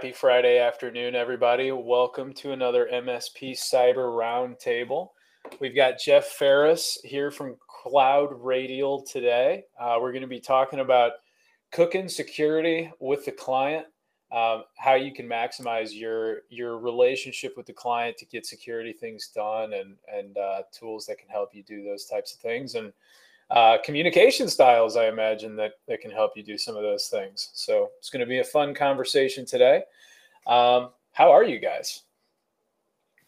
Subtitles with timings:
[0.00, 1.72] Happy Friday afternoon, everybody.
[1.72, 5.10] Welcome to another MSP Cyber Roundtable.
[5.60, 9.64] We've got Jeff Farris here from CloudRadial today.
[9.78, 11.12] Uh, we're going to be talking about
[11.70, 13.84] cooking security with the client,
[14.32, 19.28] um, how you can maximize your your relationship with the client to get security things
[19.34, 22.90] done, and and uh, tools that can help you do those types of things, and
[23.50, 27.50] uh, communication styles, I imagine that that can help you do some of those things.
[27.54, 29.82] So it's going to be a fun conversation today.
[30.46, 32.02] Um, how are you guys?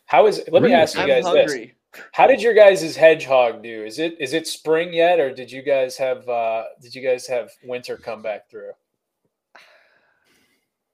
[0.07, 0.43] How is?
[0.51, 1.71] Let me ask you guys this:
[2.13, 3.85] How did your guys' hedgehog do?
[3.85, 7.27] Is it is it spring yet, or did you guys have uh, did you guys
[7.27, 8.73] have winter come back through?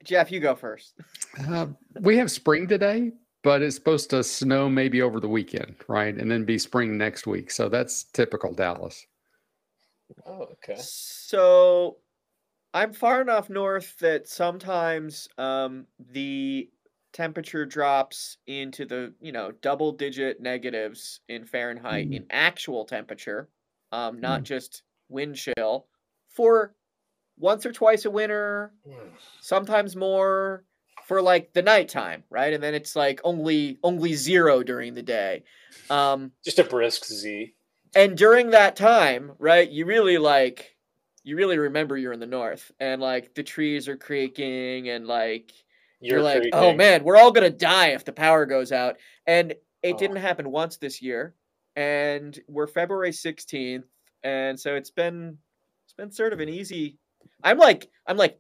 [0.04, 0.94] Jeff, you go first.
[1.50, 1.66] Uh,
[2.00, 6.14] we have spring today, but it's supposed to snow maybe over the weekend, right?
[6.14, 7.50] And then be spring next week.
[7.50, 9.04] So that's typical Dallas.
[10.24, 10.74] Oh, okay.
[10.74, 11.98] So
[12.74, 16.70] I'm far enough north that sometimes um, the
[17.12, 22.14] temperature drops into the you know double digit negatives in Fahrenheit Mm.
[22.14, 23.50] in actual temperature,
[23.92, 24.44] um, not Mm.
[24.44, 25.88] just wind chill,
[26.28, 26.76] for
[27.38, 28.74] once or twice a winter,
[29.40, 30.64] sometimes more
[31.06, 32.52] for like the nighttime, right?
[32.52, 35.44] And then it's like only only zero during the day.
[35.90, 37.54] Um, Just a brisk Z.
[37.98, 40.76] and during that time, right, you really like
[41.24, 45.52] you really remember you're in the north and like the trees are creaking and like
[46.00, 48.96] you're, like, oh man, we're all gonna die if the power goes out.
[49.26, 49.98] And it Oh.
[49.98, 51.34] didn't happen once this year.
[51.76, 53.84] And we're February 16th.
[54.22, 55.38] And so it's been
[55.84, 56.98] it's been sort of an easy
[57.42, 58.38] I'm like I'm like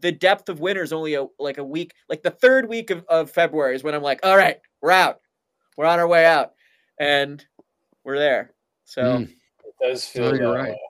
[0.00, 3.04] the depth of winter is only a like a week, like the third week of,
[3.08, 5.20] of February is when I'm like, all right, we're out.
[5.76, 6.52] We're on our way out.
[6.98, 7.44] And
[8.04, 8.54] we're there.
[8.84, 9.34] So Mm.
[9.64, 10.70] It does feel No, you're right.
[10.70, 10.80] way.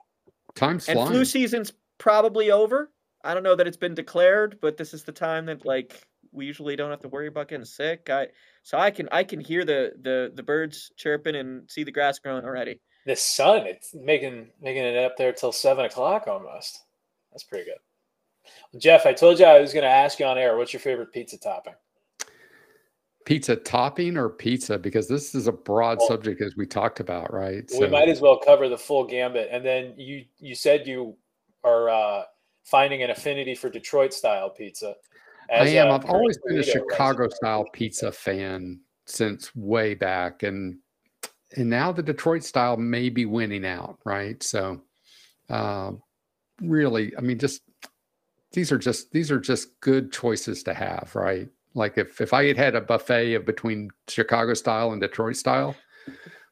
[0.55, 1.11] Time's and flying.
[1.11, 2.91] flu season's probably over.
[3.23, 6.45] I don't know that it's been declared, but this is the time that like we
[6.45, 8.09] usually don't have to worry about getting sick.
[8.09, 8.27] I
[8.63, 12.19] so I can I can hear the the the birds chirping and see the grass
[12.19, 12.81] growing already.
[13.05, 16.83] The sun, it's making making it up there till seven o'clock almost.
[17.31, 18.79] That's pretty good.
[18.79, 20.57] Jeff, I told you I was going to ask you on air.
[20.57, 21.73] What's your favorite pizza topping?
[23.25, 24.77] Pizza topping or pizza?
[24.77, 27.69] Because this is a broad Well- subject as we talked about, right?
[27.79, 29.49] we might as well cover the full gambit.
[29.51, 31.15] And then you you said you
[31.63, 32.23] are uh,
[32.63, 34.95] finding an affinity for Detroit style pizza.
[35.49, 35.91] I am.
[35.91, 40.77] I've always been a Chicago style pizza fan since way back, and
[41.55, 44.41] and now the Detroit style may be winning out, right?
[44.41, 44.81] So,
[45.49, 45.91] uh,
[46.61, 47.61] really, I mean, just
[48.53, 51.49] these are just these are just good choices to have, right?
[51.75, 55.75] Like if if I had had a buffet of between Chicago style and Detroit style,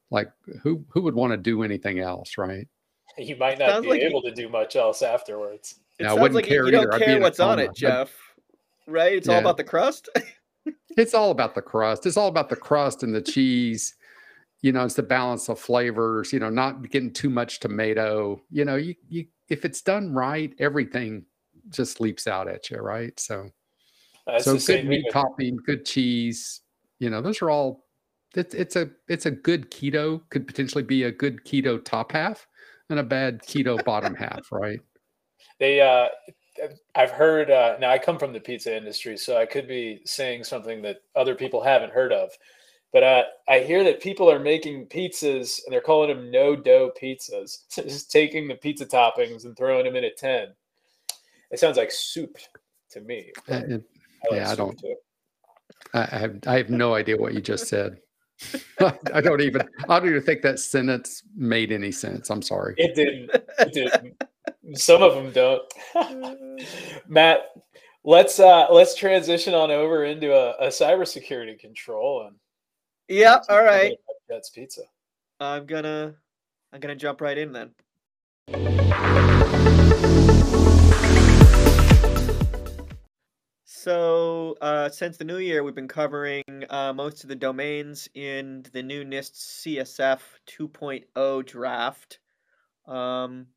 [0.09, 0.32] like
[0.64, 2.68] who who would want to do anything else, right?
[3.18, 5.82] You might not Sounds be like you- able to do much else afterwards.
[6.00, 6.94] It Yeah, I wouldn't like you- care you don't either.
[6.94, 7.64] I'd be care what's on coma.
[7.64, 8.18] it, I'd- Jeff.
[8.88, 9.14] Right?
[9.14, 10.08] It's all about the crust.
[10.98, 12.06] It's all about the crust.
[12.06, 13.96] It's all about the crust and the cheese.
[14.62, 16.32] You know, it's the balance of flavors.
[16.34, 18.42] You know, not getting too much tomato.
[18.52, 21.26] You know, you you if it's done right, everything
[21.70, 23.18] just leaps out at you, right?
[23.20, 23.50] So,
[24.31, 26.62] That's so good meat with- topping, good cheese.
[27.00, 27.86] You know, those are all.
[28.36, 32.47] It's it's a it's a good keto could potentially be a good keto top half
[32.90, 34.80] and a bad keto bottom half, right?
[35.59, 36.08] they uh
[36.96, 40.44] i've heard uh now i come from the pizza industry so i could be saying
[40.44, 42.30] something that other people haven't heard of
[42.94, 46.91] but uh, i hear that people are making pizzas and they're calling them no dough
[47.02, 50.50] pizzas so just taking the pizza toppings and throwing them in a 10
[51.52, 52.38] it sounds like soup
[52.90, 53.84] to me Uh, it-
[54.32, 54.96] I yeah, I don't- too.
[55.94, 57.98] I I have I have no idea what you just said.
[59.14, 62.30] I don't even I don't even think that sentence made any sense.
[62.30, 62.74] I'm sorry.
[62.78, 64.24] it didn't it didn't
[64.74, 65.62] some of them don't
[67.08, 67.50] matt
[68.04, 72.36] let's uh let's transition on over into a, a cybersecurity control and
[73.08, 73.92] yeah, Let's all talk right.
[73.92, 74.82] about Jets Pizza.
[75.40, 76.16] I'm gonna
[76.72, 77.72] I'm gonna jump right in then.
[83.84, 88.64] So, uh, since the new year, we've been covering uh, most of the domains in
[88.74, 92.20] the new NIST CSF 2.0 draft.
[92.86, 93.48] Um,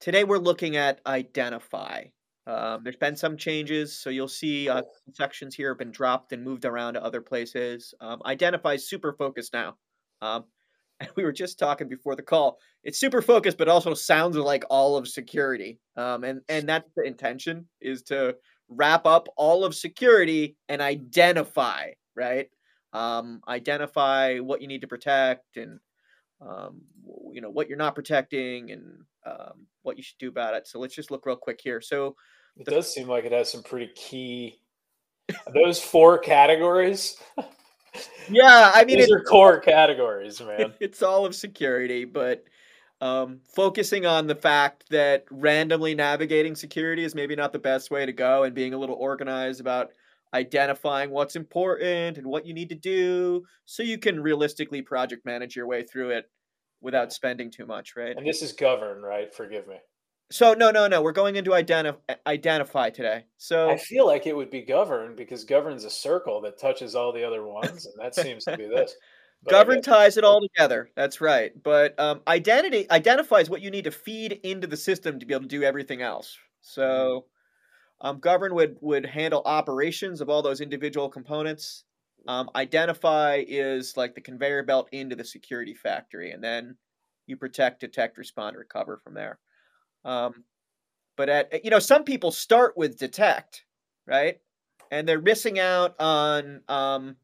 [0.00, 2.06] today, we're looking at identify.
[2.48, 4.82] Um, there's been some changes, so you'll see uh,
[5.12, 7.94] sections here have been dropped and moved around to other places.
[8.00, 9.76] Um, identify is super focused now.
[10.20, 10.46] Um,
[11.00, 12.58] and we were just talking before the call.
[12.82, 15.78] It's super focused, but also sounds like all of security.
[15.96, 18.34] Um, and and that's the intention is to
[18.68, 22.48] wrap up all of security and identify, right?
[22.92, 25.80] Um, identify what you need to protect and
[26.40, 26.82] um,
[27.32, 30.66] you know what you're not protecting and um, what you should do about it.
[30.66, 31.80] So let's just look real quick here.
[31.80, 32.16] So
[32.56, 34.58] It does seem like it has some pretty key.
[35.52, 37.16] Those four categories.
[38.28, 40.74] Yeah, I mean, These it, are core categories, man.
[40.80, 42.44] it's all of security, but
[43.00, 48.06] um, focusing on the fact that randomly navigating security is maybe not the best way
[48.06, 49.90] to go, and being a little organized about
[50.34, 55.56] identifying what's important and what you need to do, so you can realistically project manage
[55.56, 56.30] your way through it
[56.80, 58.16] without spending too much, right?
[58.16, 59.34] And this is govern, right?
[59.34, 59.76] Forgive me.
[60.30, 61.02] So no, no, no.
[61.02, 63.26] We're going into identif- identify today.
[63.36, 67.12] So I feel like it would be govern because govern's a circle that touches all
[67.12, 68.94] the other ones, and that seems to be this.
[69.48, 70.90] Govern ties it all together.
[70.96, 71.52] That's right.
[71.62, 75.42] But um, identity identifies what you need to feed into the system to be able
[75.42, 76.36] to do everything else.
[76.60, 77.26] So
[78.00, 81.84] um, govern would would handle operations of all those individual components.
[82.28, 86.76] Um, identify is like the conveyor belt into the security factory, and then
[87.26, 89.38] you protect, detect, respond, recover from there.
[90.04, 90.44] Um,
[91.16, 93.64] but at you know, some people start with detect,
[94.06, 94.38] right?
[94.90, 97.16] And they're missing out on um,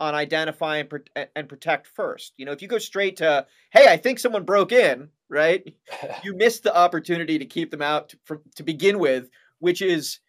[0.00, 2.32] on identify and, pro- and protect first.
[2.36, 5.74] You know, if you go straight to, hey, I think someone broke in, right?
[6.22, 10.20] You miss the opportunity to keep them out to, from, to begin with, which is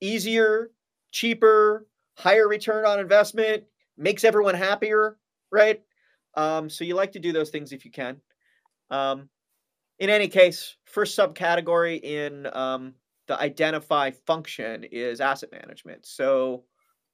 [0.00, 0.70] easier,
[1.10, 1.86] cheaper,
[2.16, 3.64] higher return on investment,
[3.96, 5.16] makes everyone happier,
[5.50, 5.82] right?
[6.34, 8.20] Um, so you like to do those things if you can.
[8.90, 9.28] Um,
[9.98, 12.94] in any case, first subcategory in um,
[13.28, 16.06] the identify function is asset management.
[16.06, 16.64] So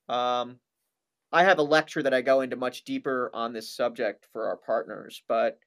[0.08, 0.58] um,
[1.32, 4.56] I have a lecture that I go into much deeper on this subject for our
[4.56, 5.58] partners, but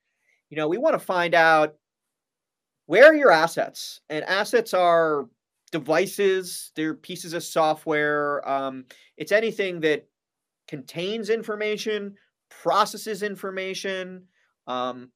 [0.50, 1.76] you know, we want to find out
[2.88, 5.30] where are your assets, and assets are
[5.72, 8.48] devices, they're pieces of software.
[8.48, 8.86] Um,
[9.18, 10.08] it's anything that
[10.68, 12.16] contains information,
[12.50, 14.24] processes information,
[14.68, 15.10] um,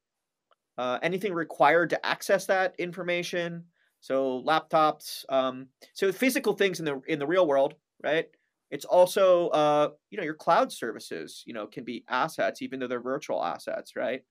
[0.77, 3.63] uh, anything required to access that information.
[3.99, 8.27] So laptops, um, so physical things in the in the real world, right?
[8.71, 12.87] It's also, uh, you know, your cloud services, you know, can be assets, even though
[12.87, 14.23] they're virtual assets, right?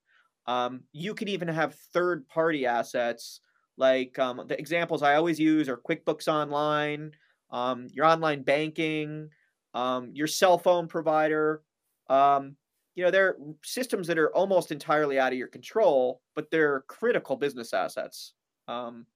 [0.47, 3.41] Um, you can even have third party assets.
[3.77, 7.13] Like um, the examples I always use are QuickBooks Online,
[7.51, 9.31] um, your online banking,
[9.73, 11.63] um, your cell phone provider.
[12.09, 12.57] Um,
[12.95, 17.37] you know, they're systems that are almost entirely out of your control, but they're critical
[17.37, 18.35] business assets.
[18.69, 19.07] Um,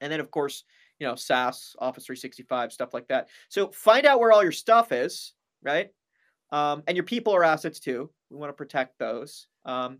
[0.00, 0.64] and then, of course,
[0.98, 3.28] you know, SaaS, Office 365, stuff like that.
[3.48, 5.32] So find out where all your stuff is,
[5.62, 5.90] right?
[6.52, 8.10] Um, and your people are assets too.
[8.30, 9.46] We want to protect those.
[9.64, 9.98] Um,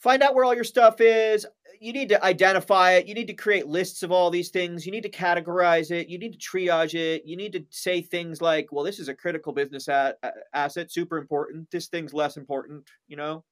[0.00, 1.46] find out where all your stuff is.
[1.80, 3.06] You need to identify it.
[3.06, 4.84] You need to create lists of all these things.
[4.84, 6.08] You need to categorize it.
[6.08, 7.22] You need to triage it.
[7.24, 10.14] You need to say things like, well, this is a critical business a-
[10.52, 11.70] asset, super important.
[11.70, 13.44] This thing's less important, you know?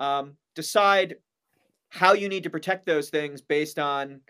[0.00, 1.16] Um, decide
[1.90, 4.20] how you need to protect those things based on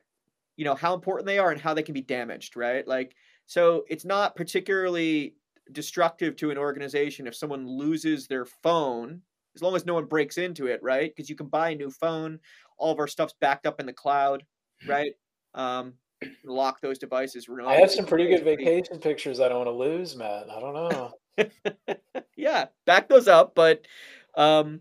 [0.58, 3.14] you know how important they are and how they can be damaged right like
[3.46, 5.34] so it's not particularly
[5.72, 9.22] destructive to an organization if someone loses their phone
[9.54, 11.90] as long as no one breaks into it right because you can buy a new
[11.90, 12.38] phone
[12.76, 14.44] all of our stuff's backed up in the cloud
[14.86, 15.12] right
[15.54, 15.94] um
[16.44, 20.16] lock those devices I have some pretty good vacation pictures I don't want to lose,
[20.16, 20.50] Matt.
[20.50, 21.12] I don't know.
[22.36, 23.86] yeah back those up but
[24.36, 24.80] um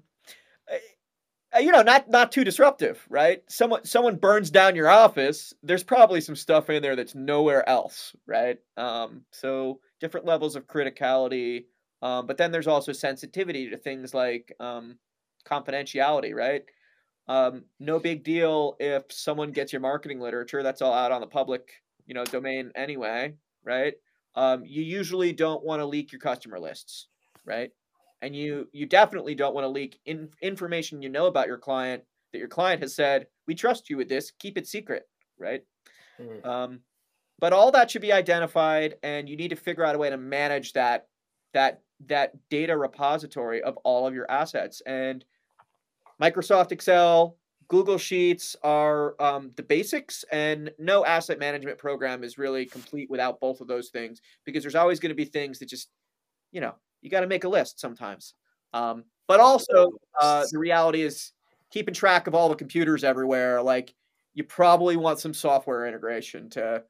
[1.60, 3.42] you know not not too disruptive right?
[3.50, 8.16] Someone someone burns down your office there's probably some stuff in there that's nowhere else
[8.26, 8.58] right?
[8.78, 11.66] Um so different levels of criticality
[12.02, 14.98] um but then there's also sensitivity to things like um
[15.46, 16.64] confidentiality right?
[17.28, 21.28] Um no big deal if someone gets your marketing literature that's all out on the
[21.28, 21.72] public
[22.06, 23.34] you know domain anyway
[23.64, 23.94] right?
[24.36, 27.08] Um you usually don't want to leak your customer lists
[27.46, 27.72] right
[28.22, 32.04] and you you definitely don't want to leak in, information you know about your client
[32.32, 35.04] that your client has said we trust you with this keep it secret
[35.38, 35.64] right
[36.18, 36.50] Hmm.
[36.50, 36.80] um,
[37.40, 40.18] but all that should be identified and you need to figure out a way to
[40.18, 41.08] manage that
[41.54, 45.24] that that data repository of all of your assets and
[46.22, 52.66] microsoft excel google sheets are um, the basics and no asset management program is really
[52.66, 55.90] complete without both of those things because there's always going to be things that just
[56.52, 58.34] you know you got to make a list sometimes.
[58.74, 61.32] Um, but also, uh, the reality is
[61.72, 63.62] keeping track of all the computers everywhere.
[63.62, 63.94] Like,
[64.34, 66.84] you probably want some software integration to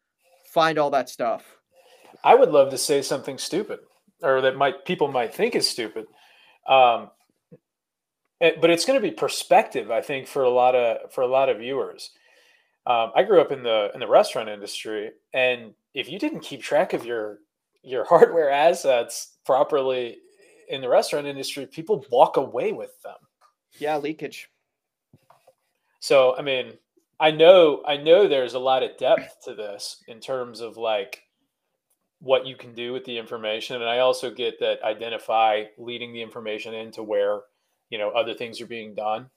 [0.53, 1.43] find all that stuff.
[2.23, 3.79] I would love to say something stupid,
[4.21, 6.07] or that might people might think is stupid.
[6.67, 7.09] Um,
[8.39, 11.27] it- but it's going to be perspective, I think, for a lot of for a
[11.27, 12.11] lot of viewers.
[12.85, 16.61] Um, I grew up in the in the restaurant industry, and if you didn't keep
[16.61, 17.39] track of your
[17.81, 20.17] your hardware assets properly
[20.67, 23.15] in the restaurant industry, people walk away with them.
[23.79, 24.51] Yeah, leakage.
[25.99, 26.73] So, I mean,
[27.19, 31.23] I know I know there's a lot of depth to this in terms of like
[32.19, 36.21] what you can do with the information and I also get that identify leading the
[36.21, 37.41] information into where,
[37.89, 39.29] you know, other things are being done.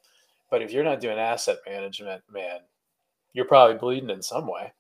[0.50, 2.61] But if you're not doing asset management, man,
[3.33, 4.73] you're probably bleeding in some way.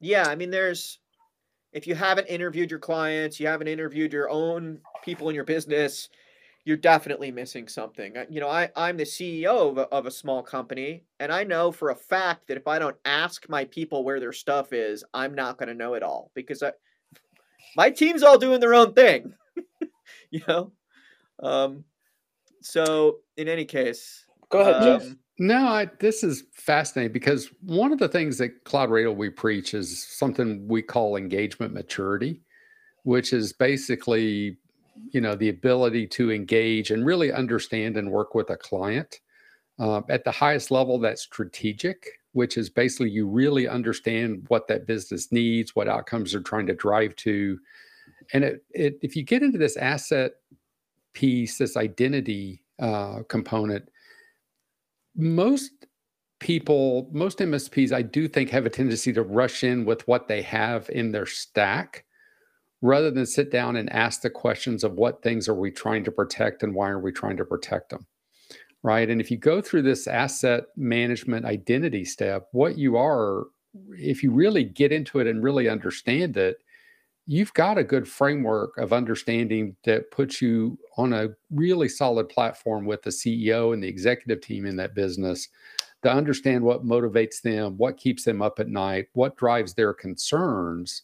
[0.00, 0.98] Yeah, I mean there's
[1.76, 6.08] if you haven't interviewed your clients, you haven't interviewed your own people in your business,
[6.64, 8.14] you're definitely missing something.
[8.30, 11.70] You know, I, I'm the CEO of a, of a small company, and I know
[11.70, 15.34] for a fact that if I don't ask my people where their stuff is, I'm
[15.34, 16.72] not going to know it all because I,
[17.76, 19.34] my team's all doing their own thing,
[20.30, 20.72] you know?
[21.42, 21.84] Um,
[22.62, 25.14] so, in any case, go ahead, um, Jeff.
[25.38, 30.02] No, I, this is fascinating because one of the things that CloudRadial we preach is
[30.02, 32.40] something we call engagement maturity,
[33.02, 34.56] which is basically,
[35.10, 39.20] you know, the ability to engage and really understand and work with a client
[39.78, 40.98] uh, at the highest level.
[40.98, 46.40] That's strategic, which is basically you really understand what that business needs, what outcomes they're
[46.40, 47.58] trying to drive to,
[48.32, 50.32] and it, it if you get into this asset
[51.12, 53.88] piece, this identity uh, component
[55.16, 55.72] most
[56.38, 60.42] people, most MSPs, I do think have a tendency to rush in with what they
[60.42, 62.04] have in their stack
[62.82, 66.12] rather than sit down and ask the questions of what things are we trying to
[66.12, 68.06] protect and why are we trying to protect them.
[68.82, 69.08] Right.
[69.08, 73.46] And if you go through this asset management identity step, what you are,
[73.98, 76.58] if you really get into it and really understand it,
[77.26, 82.84] you've got a good framework of understanding that puts you on a really solid platform
[82.84, 85.48] with the CEO and the executive team in that business
[86.02, 91.02] to understand what motivates them, what keeps them up at night, what drives their concerns.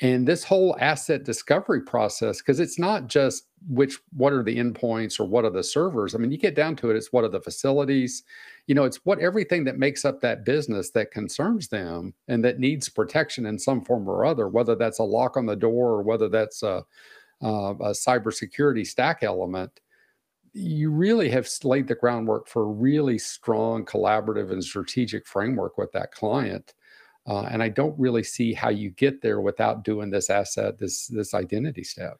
[0.00, 5.20] And this whole asset discovery process, because it's not just which what are the endpoints
[5.20, 6.14] or what are the servers.
[6.14, 8.22] I mean, you get down to it, it's what are the facilities,
[8.66, 12.58] you know, it's what everything that makes up that business that concerns them and that
[12.58, 16.02] needs protection in some form or other, whether that's a lock on the door or
[16.02, 16.82] whether that's a,
[17.42, 19.80] a, a cybersecurity stack element.
[20.54, 25.92] You really have laid the groundwork for a really strong collaborative and strategic framework with
[25.92, 26.74] that client.
[27.26, 31.06] Uh, and I don't really see how you get there without doing this asset, this
[31.06, 32.18] this identity step.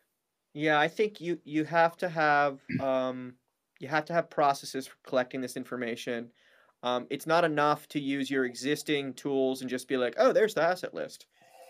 [0.55, 3.35] Yeah, I think you you have to have um,
[3.81, 6.31] you have to have processes for collecting this information.
[6.85, 10.55] Um, it's not enough to use your existing tools and just be like, oh, there's
[10.55, 11.27] the asset list.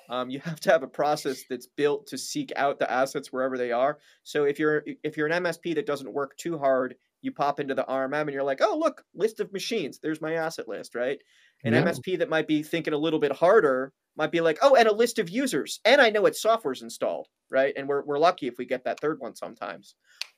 [0.09, 3.57] Um, you have to have a process that's built to seek out the assets wherever
[3.57, 3.99] they are.
[4.25, 7.75] So if you're if you're an MSP that doesn't work too hard, you pop into
[7.75, 9.99] the RMM and you're like, oh look, list of machines.
[9.99, 11.19] There's my asset list, right?
[11.65, 11.83] An yeah.
[11.83, 14.93] MSP that might be thinking a little bit harder might be like, oh, and a
[14.93, 17.73] list of users, and I know its software's installed, right?
[17.77, 19.95] And we're we're lucky if we get that third one sometimes.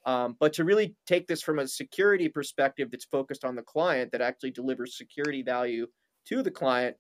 [0.06, 4.12] Um, but to really take this from a security perspective that's focused on the client,
[4.12, 5.86] that actually delivers security value
[6.26, 6.96] to the client,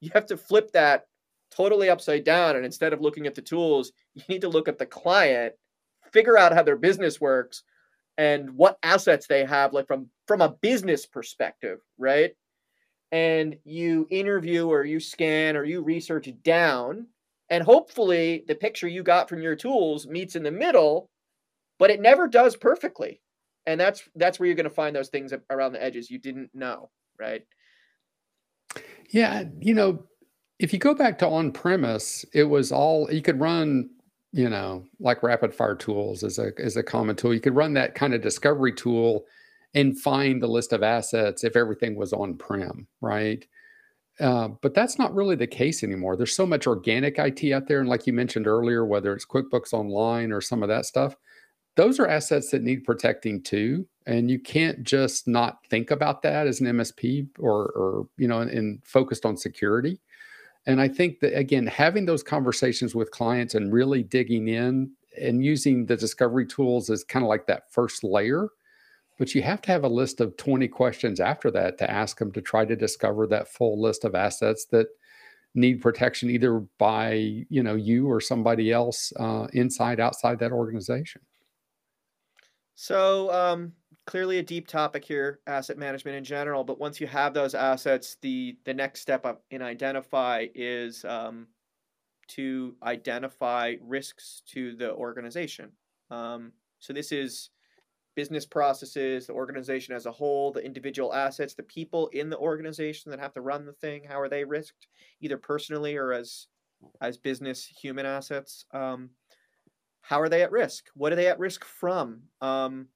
[0.00, 1.04] you have to flip that
[1.50, 2.56] totally upside down.
[2.56, 5.54] And instead of looking at the tools, you need to look at the client,
[6.12, 7.62] figure out how their business works,
[8.16, 12.32] and what assets they have, like from from a business perspective, right?
[13.10, 17.06] And you interview or you scan or you research down,
[17.48, 21.08] and hopefully the picture you got from your tools meets in the middle
[21.78, 23.20] but it never does perfectly.
[23.66, 26.50] And that's that's where you're going to find those things around the edges you didn't
[26.54, 27.42] know right?
[29.10, 30.04] Yeah you know
[30.58, 33.90] if you go back to on premise it was all you could run
[34.32, 37.34] you know like RapidFire Tools as a as a common tool.
[37.34, 39.24] You could run that kind of discovery tool
[39.74, 43.46] and find the list of assets if everything was on prem right
[44.20, 46.16] uh, but that's not really the case anymore.
[46.16, 47.78] There's so much organic IT out there.
[47.78, 51.14] And like you mentioned earlier, whether it's QuickBooks Online or some of that stuff,
[51.78, 56.48] those are assets that need protecting too and you can't just not think about that
[56.48, 60.00] as an msp or or you know and, and, focused on security
[60.66, 65.44] and i think that again having those conversations with clients and really digging in and
[65.44, 68.48] using the discovery tools as kind of like that first layer
[69.18, 72.32] but you have to have a list of 20 questions after that to ask them
[72.32, 74.86] to try to discover that full list of assets that
[75.54, 81.20] need protection either by you know you or somebody else uh, inside outside that organization
[82.80, 83.72] so um,
[84.08, 86.64] clearly a deep topic here, asset management in general.
[86.64, 91.48] But once you have those assets, the the next step up in identify is um,
[92.28, 95.72] to identify risks to the organization.
[96.10, 97.50] Um, so this is
[98.18, 103.12] business processes, the organization as a whole, the individual assets, the people in the organization
[103.12, 104.02] that have to run the thing.
[104.02, 104.88] How are they risked,
[105.20, 106.48] either personally or as
[107.00, 108.64] as business human assets?
[108.72, 109.10] Um,
[110.02, 110.86] how are they at risk?
[110.94, 112.22] What are they at risk from?
[112.40, 112.88] Um,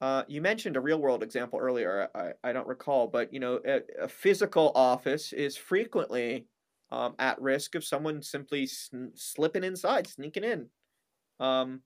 [0.00, 2.08] uh, you mentioned a real world example earlier.
[2.12, 6.48] I, I don't recall, but you know, a, a physical office is frequently
[6.90, 10.70] um, at risk of someone simply sn- slipping inside, sneaking in,
[11.38, 11.82] um,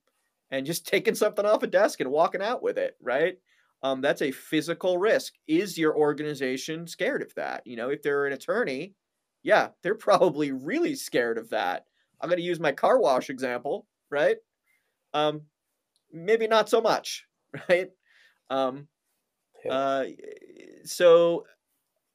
[0.55, 2.95] and just taking something off a desk and walking out with it.
[3.01, 3.37] Right?
[3.83, 5.33] Um, that's a physical risk.
[5.47, 7.61] Is your organization scared of that?
[7.65, 8.93] You know, if they're an attorney,
[9.43, 11.85] yeah, they're probably really scared of that.
[12.19, 14.37] I'm going to use my car wash example, right?
[15.13, 15.41] Um,
[16.11, 17.25] maybe not so much,
[17.69, 17.89] right?
[18.49, 18.87] Um,
[19.63, 19.73] yeah.
[19.73, 20.05] uh,
[20.83, 21.45] so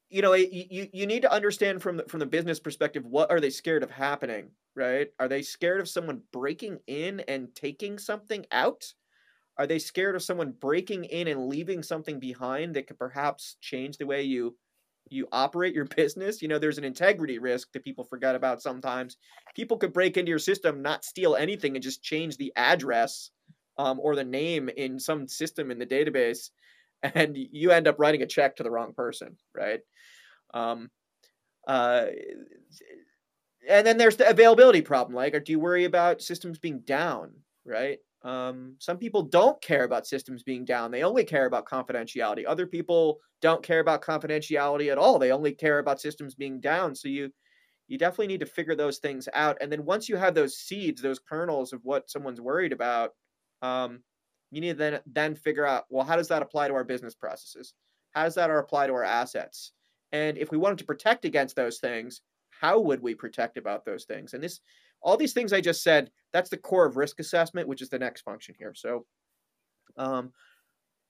[0.09, 3.41] you know you, you need to understand from the, from the business perspective what are
[3.41, 5.09] they scared of happening right?
[5.21, 8.93] Are they scared of someone breaking in and taking something out?
[9.59, 13.99] Are they scared of someone breaking in and leaving something behind that could perhaps change
[13.99, 14.57] the way you
[15.11, 16.41] you operate your business?
[16.41, 19.19] You know there's an integrity risk that people forget about sometimes.
[19.55, 23.31] People could break into your system not steal anything and just change the address
[23.77, 26.51] um, or the name in some system in the database,
[27.03, 29.81] and you end up writing a check to the wrong person, right?
[30.55, 30.91] Um,
[31.69, 32.07] uh,
[33.69, 35.15] and then there's the availability problem.
[35.15, 37.33] Like, or do you worry about systems being down,
[37.65, 37.99] right?
[38.23, 40.91] Um, some people don't care about systems being down.
[40.91, 42.45] They only care about confidentiality.
[42.47, 45.19] Other people don't care about confidentiality at all.
[45.19, 46.95] They only care about systems being down.
[46.95, 47.31] So you
[47.89, 49.59] you definitely need to figure those things out.
[49.61, 53.11] And then once you have those seeds, those kernels of what someone's worried about,
[53.63, 54.03] um,
[54.51, 57.15] you need to then then figure out well how does that apply to our business
[57.15, 57.75] processes
[58.13, 59.73] how does that apply to our assets
[60.13, 62.23] and if we wanted to protect against those things
[62.61, 64.61] how would we protect about those things and this
[65.03, 67.99] all these things i just said that's the core of risk assessment which is the
[67.99, 69.07] next function here so
[69.97, 70.33] um,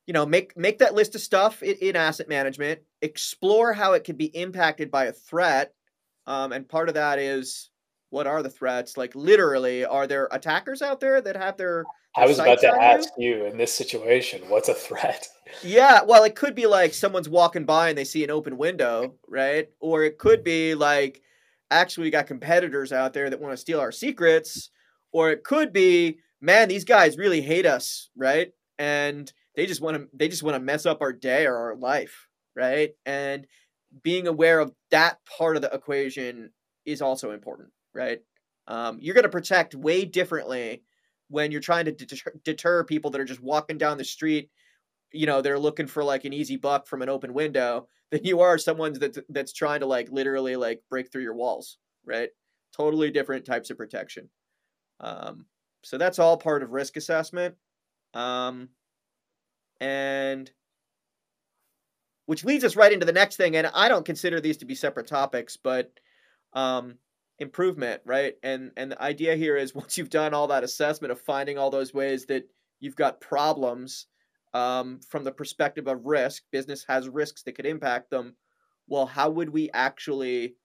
[0.07, 4.05] you know make make that list of stuff in, in asset management explore how it
[4.05, 5.75] could be impacted by a threat
[6.27, 7.71] um, and part of that is
[8.11, 11.85] what are the threats like literally are there attackers out there that have their
[12.17, 13.37] I was about to ask you?
[13.37, 15.29] you in this situation, what's a threat?
[15.63, 19.15] Yeah, well, it could be like someone's walking by and they see an open window,
[19.29, 19.69] right?
[19.81, 21.23] Or it could be like
[21.71, 24.71] actually we got competitors out there that want to steal our secrets,
[25.13, 28.53] or it could be man, these guys really hate us, right?
[28.79, 31.77] And they just want to they just want to mess up our day or our
[31.77, 32.91] life, right?
[33.05, 33.47] And
[34.03, 36.51] being aware of that part of the equation
[36.87, 38.21] is also important, right?
[38.69, 40.83] Um, you're going to protect way differently
[41.29, 44.51] when you're trying to deter, deter people that are just walking down the street
[45.13, 48.41] you know they're looking for like an easy buck from an open window than you
[48.41, 52.31] are someone that's that's trying to like literally like break through your walls right?
[52.77, 54.29] Totally different types of protection.
[55.01, 55.47] Um,
[55.83, 57.55] so that's all part of risk assessment.
[58.15, 58.71] Um,
[59.81, 60.51] and
[62.27, 64.75] which leads us right into the next thing and i don't consider these to be
[64.75, 65.91] separate topics but
[66.53, 66.99] um,
[67.41, 68.35] improvement, right?
[68.43, 71.71] And and the idea here is once you've done all that assessment of finding all
[71.71, 72.45] those ways that
[72.79, 74.07] you've got problems
[74.55, 78.37] um, from the perspective of risk, business has risks that could impact them.
[78.89, 80.57] Well, how would we actually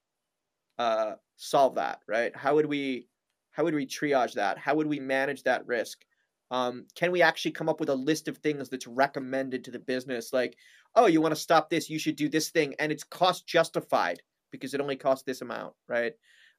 [0.78, 2.34] uh, solve that, right?
[2.36, 3.08] How would we
[3.52, 4.58] how would we triage that?
[4.58, 6.04] How would we manage that risk?
[6.50, 9.78] Um, can we actually come up with a list of things that's recommended to the
[9.78, 10.32] business?
[10.32, 10.56] Like,
[10.94, 14.20] oh, you want to stop this, you should do this thing, and it's cost justified
[14.52, 16.12] because it only costs this amount, right?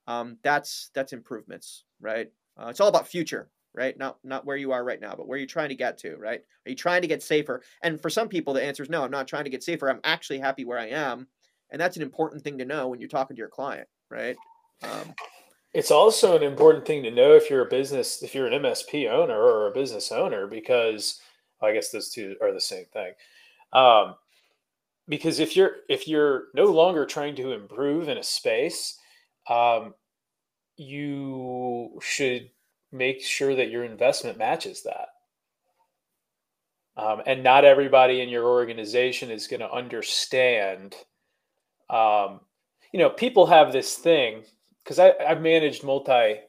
[0.08, 2.32] um, that's that's improvements, right?
[2.60, 3.98] Uh, it's all about future, right?
[3.98, 6.42] Not not where you are right now, but where you're trying to get to, right?
[6.66, 7.62] Are you trying to get safer?
[7.84, 9.04] And for some people, the answer is no.
[9.04, 9.90] I'm not trying to get safer.
[9.90, 11.28] I'm actually happy where I am,
[11.70, 14.36] and that's an important thing to know when you're talking to your client, right?
[14.84, 15.14] Um,
[15.74, 19.10] it's also an important thing to know if you're a business, if you're an MSP
[19.12, 21.22] owner or a business owner, because
[21.62, 23.14] I guess those two are the same thing.
[23.74, 24.16] Um,
[25.08, 28.98] because if you're if you're no longer trying to improve in a space,
[29.48, 29.94] um,
[30.78, 32.50] you should
[32.92, 35.10] make sure that your investment matches that.
[36.96, 40.96] Um, and not everybody in your organization is going to understand.
[41.90, 42.40] Um,
[42.92, 44.44] you know, people have this thing
[44.84, 46.40] because I've managed multi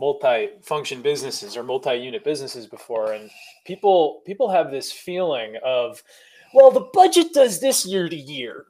[0.00, 3.30] multi-function businesses or multi-unit businesses before, and
[3.66, 6.02] people people have this feeling of,
[6.54, 8.66] well, the budget does this year to year,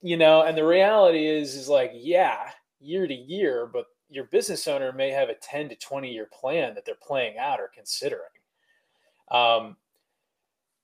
[0.00, 2.50] you know, and the reality is is like, yeah,
[2.80, 6.74] year to year, but your business owner may have a 10 to 20 year plan
[6.74, 8.22] that they're playing out or considering.
[9.30, 9.76] Um,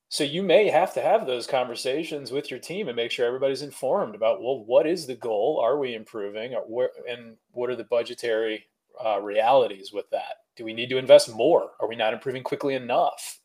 [0.08, 3.62] so you may have to have those conversations with your team and make sure everybody's
[3.62, 5.60] informed about well, what is the goal?
[5.62, 6.54] Are we improving?
[6.54, 8.66] Or where, and what are the budgetary
[9.04, 10.44] uh, realities with that?
[10.54, 11.72] Do we need to invest more?
[11.80, 13.40] Are we not improving quickly enough?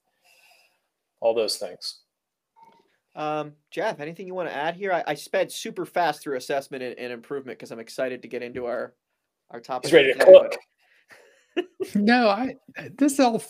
[1.20, 2.00] All those things.
[3.15, 4.94] Um, Jeff, anything you want to add here?
[4.94, 8.44] I, I sped super fast through assessment and, and improvement because I'm excited to get
[8.44, 8.94] into our
[9.52, 9.90] our topic.
[9.90, 10.58] He's ready to cook.
[11.96, 12.56] no, I
[12.98, 13.44] this all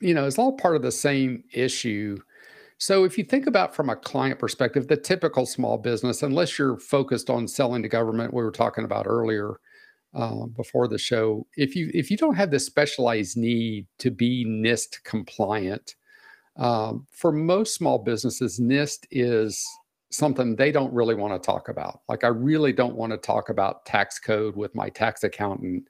[0.00, 2.18] you know is all part of the same issue.
[2.78, 6.78] So if you think about from a client perspective, the typical small business, unless you're
[6.78, 9.60] focused on selling to government, we were talking about earlier
[10.14, 14.44] uh, before the show, if you if you don't have this specialized need to be
[14.46, 15.94] NIST compliant,
[16.56, 19.64] um, for most small businesses, NIST is
[20.10, 22.00] something they don't really want to talk about.
[22.08, 25.88] Like I really don't want to talk about tax code with my tax accountant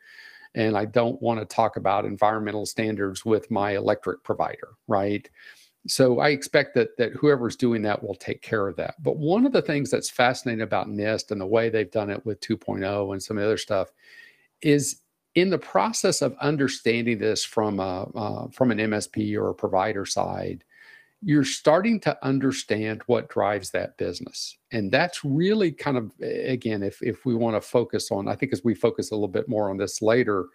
[0.55, 5.29] and I don't want to talk about environmental standards with my electric provider, right?
[5.87, 9.03] So I expect that that whoever's doing that will take care of that.
[9.03, 12.25] But one of the things that's fascinating about NIST and the way they've done it
[12.25, 13.89] with 2.0 and some other stuff
[14.63, 15.01] is
[15.35, 20.07] in the process of understanding this from a uh, from an MSP or a provider
[20.07, 20.65] side,
[21.25, 27.01] you're starting to understand what drives that business, and that's really kind of again, if
[27.03, 29.71] if we want to focus on, I think as we focus a little bit more
[29.71, 30.47] on this later,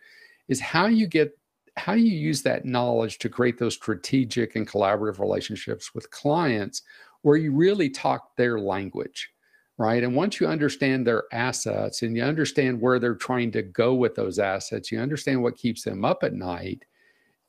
[0.47, 1.37] is how you get
[1.77, 6.81] how you use that knowledge to create those strategic and collaborative relationships with clients
[7.21, 9.31] where you really talk their language
[9.79, 10.03] right?
[10.03, 14.13] And once you understand their assets and you understand where they're trying to go with
[14.13, 16.83] those assets you understand what keeps them up at night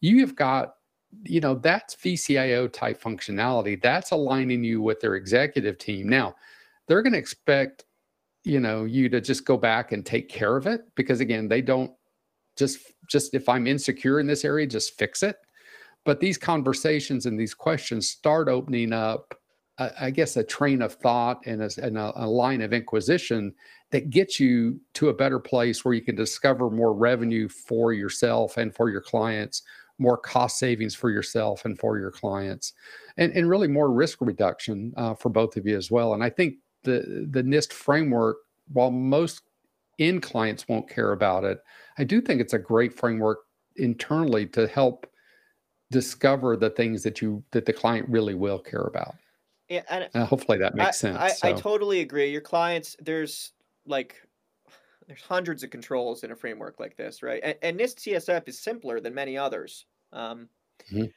[0.00, 0.74] you have got
[1.24, 3.80] you know that's vcio type functionality.
[3.80, 6.08] That's aligning you with their executive team.
[6.08, 6.34] Now
[6.86, 7.84] they're going to expect
[8.44, 11.60] you know you to just go back and take care of it because again they
[11.60, 11.92] don't
[12.56, 15.36] just just if i'm insecure in this area just fix it.
[16.06, 19.34] But these conversations and these questions start opening up
[19.98, 23.54] I guess a train of thought and, a, and a, a, line of inquisition
[23.90, 28.58] that gets you to a better place where you can discover more revenue for yourself
[28.58, 29.62] and for your clients,
[30.00, 32.72] more cost savings for yourself and for your clients,
[33.16, 36.14] and, and really more risk reduction uh, for both of you as well.
[36.14, 38.38] And I think the the NIST framework,
[38.72, 39.42] while most
[39.98, 41.60] end clients won't care about it.
[41.98, 43.40] I do think it's a great framework
[43.76, 45.06] internally to help
[45.90, 49.14] discover the things that you that the client really will care about.
[49.68, 51.18] Yeah, and uh, hopefully that makes I, sense.
[51.18, 51.48] I, so.
[51.48, 52.30] I totally agree.
[52.30, 53.52] Your clients, there's
[53.86, 54.16] like
[55.06, 57.40] there's hundreds of controls in a framework like this, right?
[57.42, 59.86] And, and NIST CSF is simpler than many others.
[60.12, 60.48] Um,
[60.90, 61.02] mm-hmm.
[61.02, 61.12] and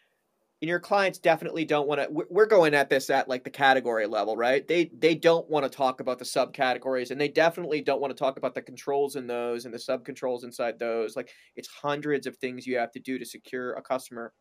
[0.62, 4.38] your clients definitely don't want to we're going at this at like the category level
[4.38, 4.68] right?
[4.68, 8.20] They they don't want to talk about the subcategories and they definitely don't want to
[8.20, 11.16] talk about the controls in those and the subcontrols inside those.
[11.16, 14.34] Like it's hundreds of things you have to do to secure a customer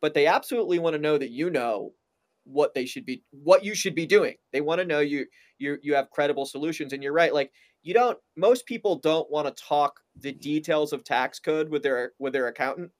[0.00, 1.92] but they absolutely want to know that you know
[2.44, 4.34] what they should be what you should be doing.
[4.52, 5.26] They want to know you
[5.58, 9.46] you you have credible solutions and you're right like you don't most people don't want
[9.46, 12.90] to talk the details of tax code with their with their accountant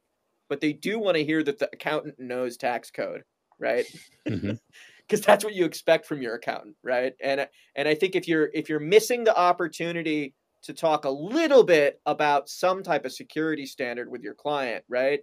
[0.51, 3.23] but they do want to hear that the accountant knows tax code,
[3.59, 3.87] right?
[4.25, 5.17] Because mm-hmm.
[5.25, 7.15] that's what you expect from your accountant, right?
[7.23, 10.35] And and I think if you're if you're missing the opportunity
[10.65, 15.21] to talk a little bit about some type of security standard with your client, right?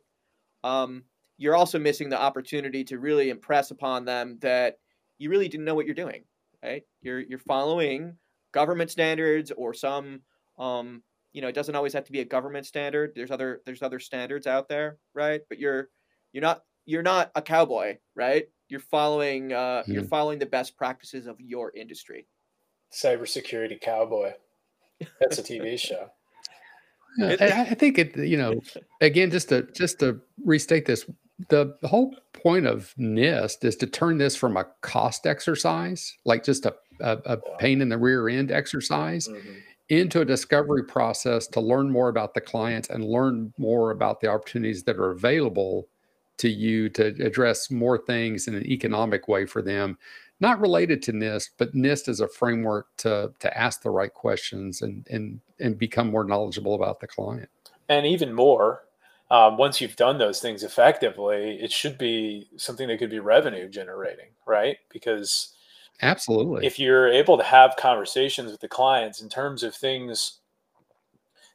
[0.63, 1.03] Um,
[1.37, 4.79] you're also missing the opportunity to really impress upon them that
[5.19, 6.23] you really didn't know what you're doing,
[6.63, 6.83] right?
[7.01, 8.15] You're you're following
[8.53, 10.21] government standards or some
[10.57, 11.03] um,
[11.37, 13.11] you know, it doesn't always have to be a government standard.
[13.15, 15.41] There's other there's other standards out there, right?
[15.49, 15.89] But you're
[16.33, 18.49] you're not you're not a cowboy, right?
[18.69, 19.91] You're following uh, mm-hmm.
[19.91, 22.25] you're following the best practices of your industry.
[22.91, 24.31] Cybersecurity cowboy.
[25.19, 26.09] That's a TV show.
[27.19, 28.17] Yeah, I think it.
[28.17, 28.59] You know,
[28.99, 31.05] again, just to just to restate this,
[31.49, 36.65] the whole point of NIST is to turn this from a cost exercise, like just
[36.65, 41.61] a a, a pain in the rear end exercise, mm-hmm into a discovery process to
[41.61, 45.87] learn more about the clients and learn more about the opportunities that are available
[46.37, 49.97] to you to address more things in an economic way for them
[50.39, 54.81] not related to NIST, but NIST is a framework to to ask the right questions
[54.81, 57.49] and and and become more knowledgeable about the client.
[57.89, 58.83] And even more,
[59.31, 63.67] um, once you've done those things effectively, it should be something that could be revenue
[63.69, 64.77] generating, right?
[64.89, 65.53] Because
[66.01, 66.65] Absolutely.
[66.65, 70.39] If you're able to have conversations with the clients in terms of things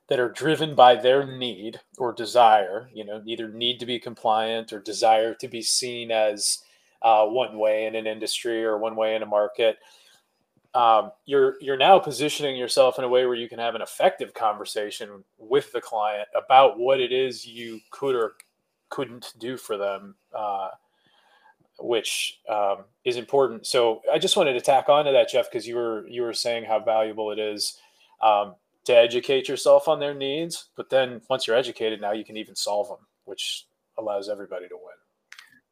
[0.09, 4.73] that are driven by their need or desire, you know, either need to be compliant
[4.73, 6.59] or desire to be seen as
[7.03, 9.79] uh, one way in an industry or one way in a market,
[10.75, 14.33] um, you're you're now positioning yourself in a way where you can have an effective
[14.35, 18.35] conversation with the client about what it is you could or
[18.89, 20.69] couldn't do for them uh,
[21.83, 23.67] which um, is important.
[23.67, 26.33] So I just wanted to tack on to that, Jeff, because you were you were
[26.33, 27.79] saying how valuable it is
[28.23, 30.71] um, to educate yourself on their needs.
[30.77, 33.67] But then once you're educated, now you can even solve them, which
[33.99, 34.95] allows everybody to win.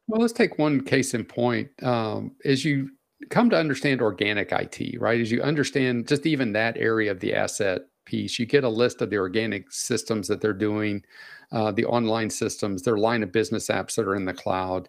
[0.09, 1.71] Well, let's take one case in point.
[1.83, 2.91] Um, as you
[3.29, 5.21] come to understand organic IT, right?
[5.21, 9.03] As you understand just even that area of the asset piece, you get a list
[9.03, 11.05] of the organic systems that they're doing,
[11.53, 14.89] uh, the online systems, their line of business apps that are in the cloud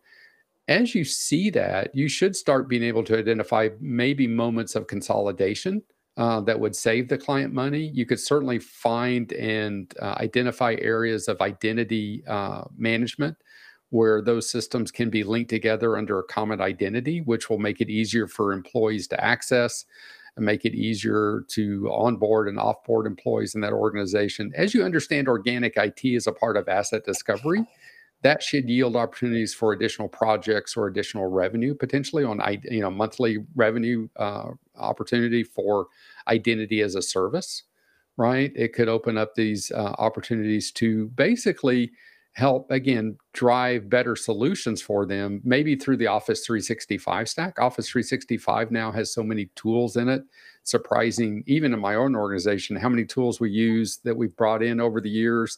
[0.68, 5.82] as you see that, you should start being able to identify maybe moments of consolidation
[6.18, 7.92] uh, that would save the client money.
[7.94, 13.38] You could certainly find and uh, identify areas of identity uh, management
[13.90, 17.90] where those systems can be linked together under a common identity, which will make it
[17.90, 19.86] easier for employees to access
[20.38, 24.52] and make it easier to onboard and offboard employees in that organization.
[24.56, 27.66] As you understand organic IT as a part of asset discovery,
[28.24, 33.40] that should yield opportunities for additional projects or additional revenue potentially on you know monthly
[33.56, 35.88] revenue uh, opportunity for
[36.28, 37.64] identity as a service
[38.18, 38.52] right?
[38.56, 41.92] It could open up these uh, opportunities to basically
[42.34, 47.60] help again drive better solutions for them maybe through the office 365 stack.
[47.60, 50.22] Office 365 now has so many tools in it.
[50.64, 54.80] Surprising even in my own organization how many tools we use that we've brought in
[54.80, 55.58] over the years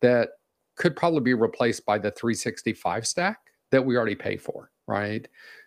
[0.00, 0.30] that
[0.76, 3.38] could probably be replaced by the 365 stack
[3.70, 5.26] that we already pay for, right?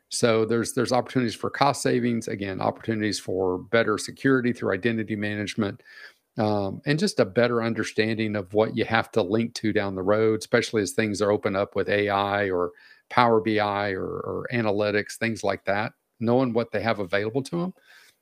[0.09, 5.83] So there's there's opportunities for cost savings, again, opportunities for better security through identity management,
[6.37, 10.01] um, and just a better understanding of what you have to link to down the
[10.01, 12.71] road, especially as things are open up with AI or
[13.09, 15.93] Power BI or, or analytics, things like that.
[16.19, 17.73] Knowing what they have available to them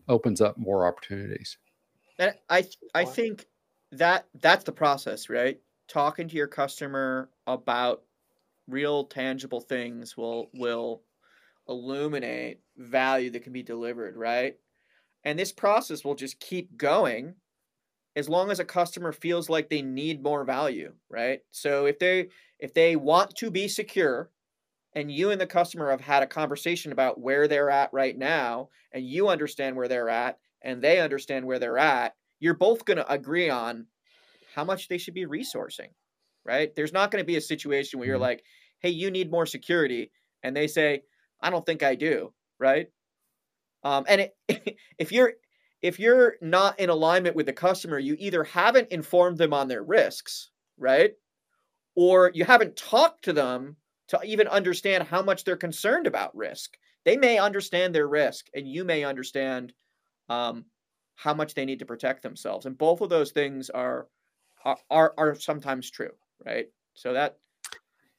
[0.08, 1.58] opens up more opportunities.
[2.50, 3.46] I I think
[3.92, 5.60] that that's the process, right?
[5.88, 8.04] Talking to your customer about
[8.68, 11.04] real tangible things will will
[11.68, 14.58] illuminate value that can be delivered, right?
[15.24, 17.36] And this process will just keep going
[18.16, 21.42] as long as a customer feels like they need more value, right?
[21.52, 24.32] So if they if they want to be secure
[24.94, 28.70] and you and the customer have had a conversation about where they're at right now
[28.92, 32.98] and you understand where they're at and they understand where they're at, you're both going
[32.98, 33.86] to agree on
[34.58, 35.90] how much they should be resourcing,
[36.44, 36.76] right?
[36.76, 38.24] There's not going to be a situation where you're mm-hmm.
[38.24, 38.44] like,
[38.80, 40.12] hey, you need more security.
[40.42, 41.04] And they say,
[41.40, 42.88] I don't think I do, right?
[43.84, 45.34] Um, and it, if you're
[45.84, 49.84] if you're not in alignment with the customer, you either haven't informed them on their
[49.84, 51.12] risks, right?
[51.96, 53.76] Or you haven't talked to them
[54.08, 56.78] to even understand how much they're concerned about risk.
[57.06, 59.74] They may understand their risk, and you may understand
[60.30, 60.66] um,
[61.14, 62.66] how much they need to protect themselves.
[62.66, 64.08] And both of those things are
[64.66, 66.12] are are sometimes true,
[66.46, 66.68] right?
[66.94, 67.38] So that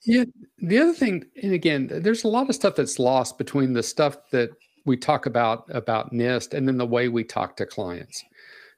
[0.04, 0.24] yeah,
[0.58, 4.16] the other thing, and again, there's a lot of stuff that's lost between the stuff
[4.30, 4.50] that
[4.86, 8.24] we talk about about NIST and then the way we talk to clients.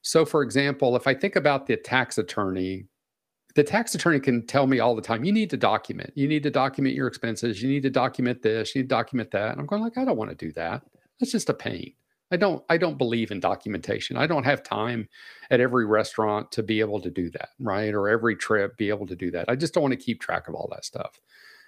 [0.03, 2.87] So, for example, if I think about the tax attorney,
[3.55, 6.43] the tax attorney can tell me all the time, you need to document, you need
[6.45, 9.53] to document your expenses, you need to document this, you need to document that.
[9.53, 10.83] And I'm going like, I don't want to do that.
[11.19, 11.93] That's just a pain.
[12.31, 14.17] I don't I don't believe in documentation.
[14.17, 15.09] I don't have time
[15.51, 17.93] at every restaurant to be able to do that, right?
[17.93, 19.49] Or every trip be able to do that.
[19.49, 21.19] I just don't want to keep track of all that stuff.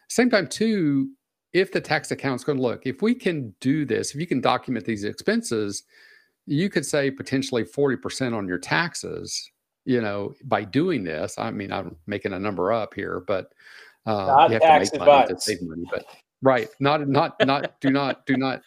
[0.09, 1.11] Same time too,
[1.53, 4.41] if the tax account's going to look, if we can do this, if you can
[4.41, 5.83] document these expenses,
[6.47, 9.51] you could say potentially 40% on your taxes,
[9.85, 11.39] you know, by doing this.
[11.39, 13.53] I mean, I'm making a number up here, but
[14.07, 15.85] uh, you have to make money to save money.
[15.91, 16.07] But
[16.41, 18.63] right, not not not do not do not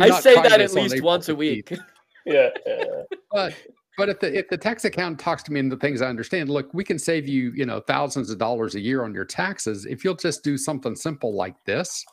[0.00, 1.70] I say that at least once a week.
[2.26, 2.84] yeah, yeah.
[3.32, 3.54] But
[3.96, 6.50] but if the if the tax accountant talks to me and the things I understand,
[6.50, 9.86] look, we can save you, you know, thousands of dollars a year on your taxes
[9.86, 12.04] if you'll just do something simple like this.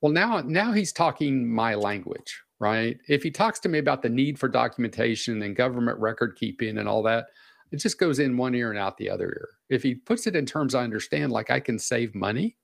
[0.00, 2.98] Well, now now he's talking my language, right?
[3.08, 6.88] If he talks to me about the need for documentation and government record keeping and
[6.88, 7.26] all that,
[7.72, 9.48] it just goes in one ear and out the other ear.
[9.70, 12.56] If he puts it in terms I understand, like I can save money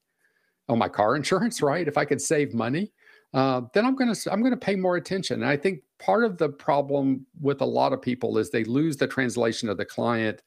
[0.68, 1.88] on my car insurance, right?
[1.88, 2.92] If I could save money,
[3.34, 5.42] uh, then I'm going to I'm going to pay more attention.
[5.42, 8.96] And I think part of the problem with a lot of people is they lose
[8.96, 10.40] the translation of the client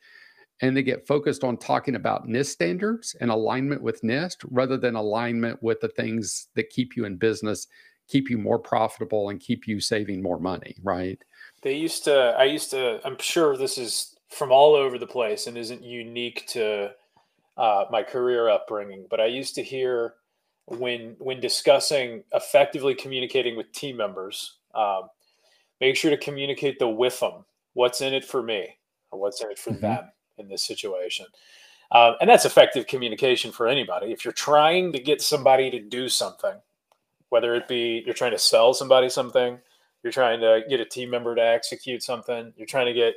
[0.62, 4.96] and they get focused on talking about NIST standards and alignment with NIST rather than
[4.96, 7.68] alignment with the things that keep you in business,
[8.08, 10.76] keep you more profitable, and keep you saving more money.
[10.82, 11.22] Right?
[11.64, 12.36] They used to.
[12.38, 13.02] I used to.
[13.06, 16.92] I'm sure this is from all over the place and isn't unique to
[17.58, 20.14] uh, my career upbringing, but I used to hear
[20.68, 24.58] when when discussing effectively communicating with team members.
[24.76, 25.10] Um,
[25.82, 27.46] make sure to communicate the with them.
[27.74, 28.78] What's in it for me,
[29.12, 29.82] or what's in it for mm-hmm.
[29.82, 31.26] them in this situation.
[31.92, 34.12] Um, and that's effective communication for anybody.
[34.12, 36.56] If you're trying to get somebody to do something,
[37.30, 39.58] whether it be you're trying to sell somebody something,
[40.04, 43.16] you're trying to get a team member to execute something, you're trying to get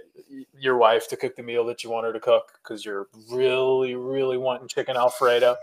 [0.56, 3.96] your wife to cook the meal that you want her to cook because you're really,
[3.96, 5.56] really wanting chicken Alfredo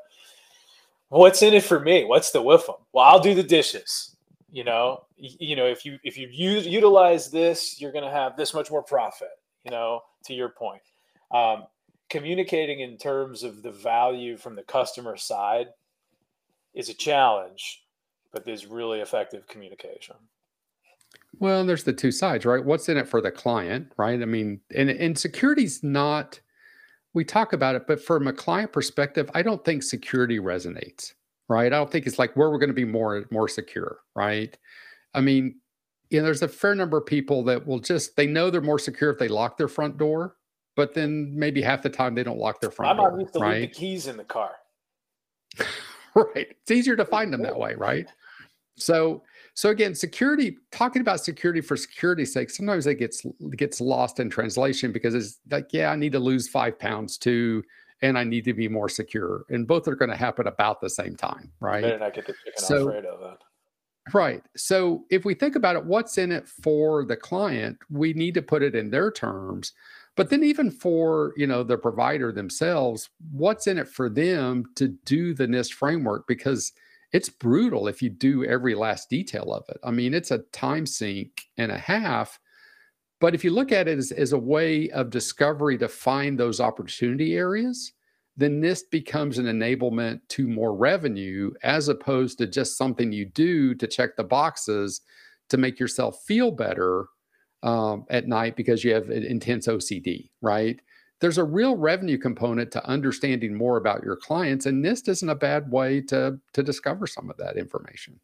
[1.09, 2.03] what's in it for me?
[2.03, 2.75] What's the with them?
[2.93, 4.15] Well, I'll do the dishes.
[4.51, 8.53] You know, you, know, if you if you use, utilize this, you're to have this
[8.53, 9.29] much more profit.
[9.63, 10.81] You know, to your point,
[11.31, 11.65] um,
[12.09, 15.67] communicating in terms of the value from the customer side
[16.73, 17.83] is a challenge,
[18.31, 20.15] but there's really effective communication.
[21.39, 22.63] Well, there's the two sides, right?
[22.63, 24.21] What's in it for the client, right?
[24.21, 26.39] I mean, and and security's not.
[27.17, 31.13] We talk about it, but from a client perspective, I don't think security resonates,
[31.49, 31.65] right?
[31.65, 34.55] I don't think it's like where we're going to be more more secure, right?
[35.15, 35.55] I mean,
[36.11, 38.77] you know, there's a fair number of people that will just they know they're more
[38.77, 40.35] secure if they lock their front door,
[40.75, 43.09] but then maybe half the time they don't lock their front I'm door.
[43.09, 43.61] not used to right?
[43.61, 44.51] leave the keys in the car.
[46.13, 46.55] right.
[46.61, 48.07] It's easier to find them that way, right?
[48.75, 49.23] So
[49.57, 54.29] so again, security talking about security for security's sake, sometimes it gets gets lost in
[54.29, 57.63] translation because it's like, yeah, I need to lose five pounds too,
[58.03, 59.45] and I need to be more secure.
[59.49, 61.81] And both are going to happen about the same time, right?
[61.81, 64.13] Better not get the chicken So- Alfredo then.
[64.13, 64.43] Right.
[64.55, 68.43] So if we think about it, what's in it for the client, we need to
[68.43, 69.73] put it in their terms.
[70.15, 74.89] But then even for, you know, the provider themselves, what's in it for them to
[75.05, 76.27] do the NIST framework?
[76.27, 76.73] Because
[77.13, 79.77] it's brutal if you do every last detail of it.
[79.83, 82.39] I mean, it's a time sink and a half.
[83.19, 86.59] But if you look at it as, as a way of discovery to find those
[86.59, 87.93] opportunity areas,
[88.35, 93.73] then NIST becomes an enablement to more revenue as opposed to just something you do
[93.73, 95.01] to check the boxes
[95.49, 97.07] to make yourself feel better
[97.63, 100.79] um, at night because you have intense OCD, right?
[101.19, 105.35] There's a real revenue component to understanding more about your clients, and NIST isn't a
[105.35, 108.19] bad way to to discover some of that information.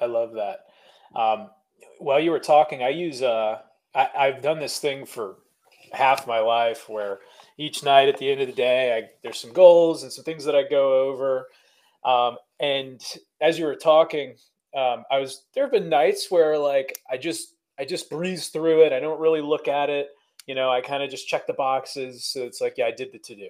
[0.00, 0.66] I love that.
[1.14, 1.50] Um,
[1.98, 3.60] while you were talking, I use uh,
[3.94, 5.36] I, I've done this thing for
[5.92, 7.20] half my life where
[7.58, 10.44] each night at the end of the day, I, there's some goals and some things
[10.44, 11.46] that I go over.
[12.04, 13.00] Um, and
[13.40, 14.34] as you were talking,
[14.76, 18.84] um, I was there have been nights where like I just I just breeze through
[18.84, 18.92] it.
[18.92, 20.08] I don't really look at it.
[20.46, 22.24] You know, I kind of just check the boxes.
[22.24, 23.48] So it's like, yeah, I did the to do.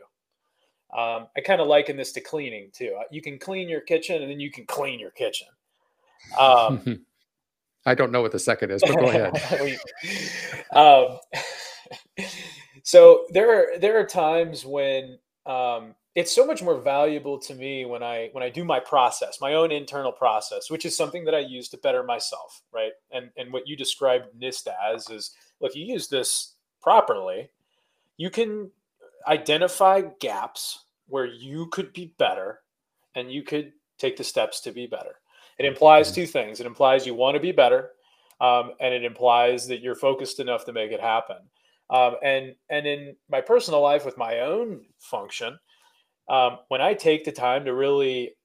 [0.97, 2.97] Um, I kind of liken this to cleaning too.
[3.11, 5.49] You can clean your kitchen and then you can clean your kitchen.
[6.39, 7.05] Um,
[7.87, 9.79] I don't know what the second is, but go ahead.
[10.73, 12.25] um,
[12.83, 17.85] so there are there are times when um, it's so much more valuable to me
[17.85, 21.35] when I when I do my process, my own internal process, which is something that
[21.35, 22.93] I use to better myself, right?
[23.13, 26.56] And and what you described NIST as is, look, you use this
[26.87, 27.51] properly,
[28.17, 28.71] you can
[29.27, 32.61] identify gaps where you could be better,
[33.17, 35.17] and you could take the steps to be better.
[35.59, 36.61] It implies two things.
[36.61, 37.91] It implies you want to be better,
[38.41, 41.39] um, and it implies that you're focused enough to make it happen.
[41.91, 45.59] Um, and and in my personal life with my own function,
[46.29, 48.37] um, when I take the time to really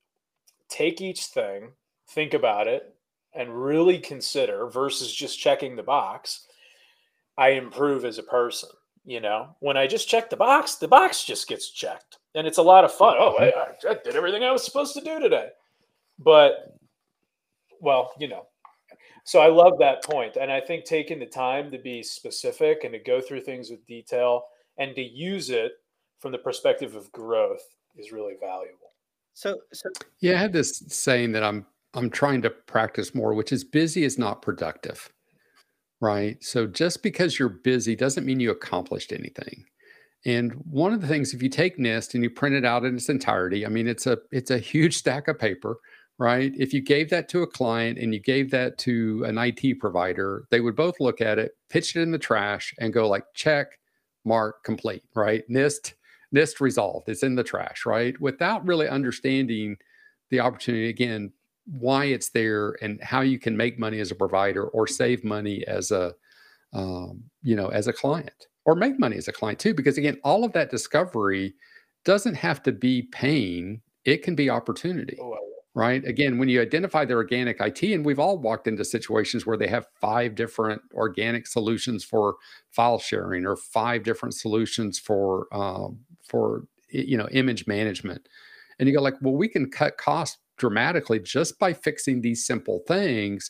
[0.68, 1.74] take each thing,
[2.10, 2.96] think about it,
[3.36, 6.48] and really consider versus just checking the box,
[7.42, 8.70] I improve as a person.
[9.04, 12.60] You know, when I just check the box, the box just gets checked, and it's
[12.60, 13.16] a lot of fun.
[13.18, 13.52] Oh, I,
[13.90, 15.50] I did everything I was supposed to do today,
[16.20, 16.78] but
[17.80, 18.46] well, you know,
[19.24, 22.94] so I love that point, and I think taking the time to be specific and
[22.94, 24.44] to go through things with detail
[24.78, 25.72] and to use it
[26.20, 27.64] from the perspective of growth
[27.96, 28.92] is really valuable.
[29.34, 33.52] So, so Yeah, I have this saying that I'm I'm trying to practice more, which
[33.52, 35.12] is busy is not productive.
[36.02, 36.44] Right?
[36.44, 39.66] So just because you're busy doesn't mean you accomplished anything.
[40.26, 42.96] And one of the things if you take NIST and you print it out in
[42.96, 45.78] its entirety, I mean it's a it's a huge stack of paper,
[46.18, 46.52] right?
[46.58, 50.46] If you gave that to a client and you gave that to an IT provider,
[50.50, 53.80] they would both look at it, pitch it in the trash and go like check,
[54.26, 55.44] mark, complete, right?
[55.50, 55.94] NIST
[56.34, 57.10] NIST resolved.
[57.10, 58.20] It's in the trash, right?
[58.22, 59.78] Without really understanding
[60.30, 61.34] the opportunity again,
[61.66, 65.66] why it's there and how you can make money as a provider or save money
[65.68, 66.14] as a,
[66.74, 69.74] um, you know, as a client or make money as a client too.
[69.74, 71.54] Because again, all of that discovery
[72.04, 73.82] doesn't have to be pain.
[74.06, 75.38] It can be opportunity Oh,
[75.74, 76.04] right?
[76.06, 79.68] Again, when you identify the organic IT, and we've all walked into situations where they
[79.68, 82.36] have five different organic solutions for
[82.72, 88.28] file sharing or five different solutions for um, for you know image management,
[88.80, 92.84] and you go like, well, we can cut costs dramatically just by fixing these simple
[92.88, 93.50] things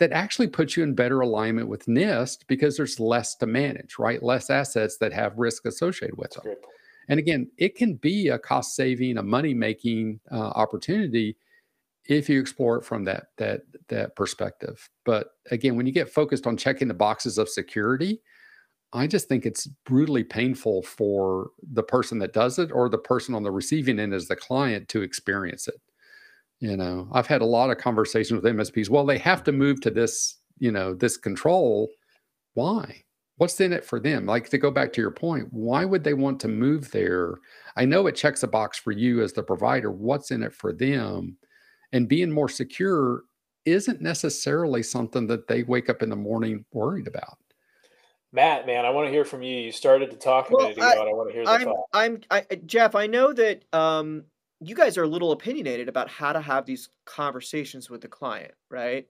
[0.00, 4.22] that actually put you in better alignment with NIST because there's less to manage, right?
[4.22, 6.54] Less assets that have risk associated with that's them.
[6.54, 6.58] great.
[7.08, 11.36] And again, it can be a cost saving, a money making uh, opportunity
[12.04, 14.88] if you explore it from that that that perspective.
[15.04, 18.20] But again, when you get focused on checking the boxes of security,
[18.92, 23.34] I just think it's brutally painful for the person that does it or the person
[23.34, 25.80] on the receiving end as the client to experience it.
[26.60, 28.88] You know, I've had a lot of conversations with MSPs.
[28.88, 31.88] Well, they have to move to this, you know, this control.
[32.54, 33.04] Why?
[33.38, 34.26] what's in it for them?
[34.26, 37.36] Like to go back to your point, why would they want to move there?
[37.76, 39.90] I know it checks a box for you as the provider.
[39.90, 41.38] What's in it for them?
[41.92, 43.22] And being more secure
[43.64, 47.38] isn't necessarily something that they wake up in the morning worried about.
[48.32, 49.56] Matt, man, I want to hear from you.
[49.56, 51.64] You started to talk a well, minute ago, I, I want to hear the I'm,
[51.64, 51.84] thought.
[51.94, 52.94] I'm, I, Jeff.
[52.94, 54.24] I know that um,
[54.60, 58.52] you guys are a little opinionated about how to have these conversations with the client,
[58.70, 59.06] right?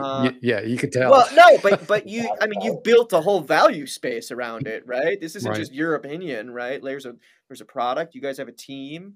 [0.00, 1.10] Uh, yeah, you could tell.
[1.10, 4.82] Well, no, but but you, I mean, you've built a whole value space around it,
[4.86, 5.20] right?
[5.20, 5.58] This isn't right.
[5.58, 6.82] just your opinion, right?
[6.82, 7.14] There's a
[7.48, 8.14] there's a product.
[8.14, 9.14] You guys have a team.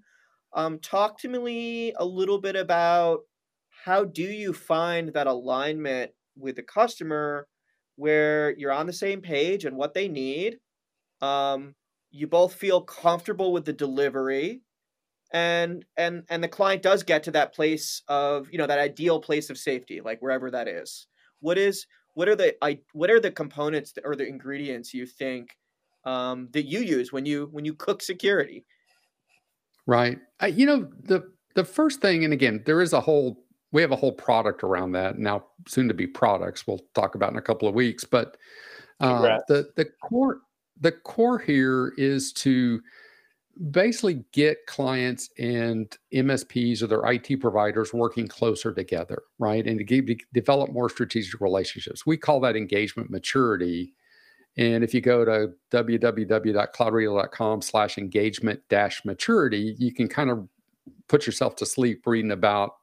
[0.53, 3.21] Um, talk to me a little bit about
[3.85, 7.49] how do you find that alignment with the customer,
[7.97, 10.59] where you're on the same page and what they need.
[11.21, 11.75] Um,
[12.11, 14.63] you both feel comfortable with the delivery
[15.33, 19.21] and and and the client does get to that place of you know that ideal
[19.21, 21.07] place of safety like wherever that is.
[21.41, 25.57] What is what are the i what are the components or the ingredients you think
[26.05, 28.65] um, that you use when you when you cook security?
[29.87, 30.19] Right.
[30.41, 33.93] I, you know the the first thing and again there is a whole we have
[33.93, 36.67] a whole product around that now soon to be products.
[36.67, 38.37] We'll talk about in a couple of weeks but
[38.99, 40.41] uh, the the core
[40.81, 42.81] the core here is to
[43.61, 49.67] basically get clients and MSPs or their IT providers working closer together, right?
[49.67, 52.07] And to, to develop more strategic relationships.
[52.07, 53.93] We call that engagement maturity.
[54.57, 60.49] And if you go to www.cloudradial.com slash engagement dash maturity, you can kind of
[61.09, 62.77] put yourself to sleep reading about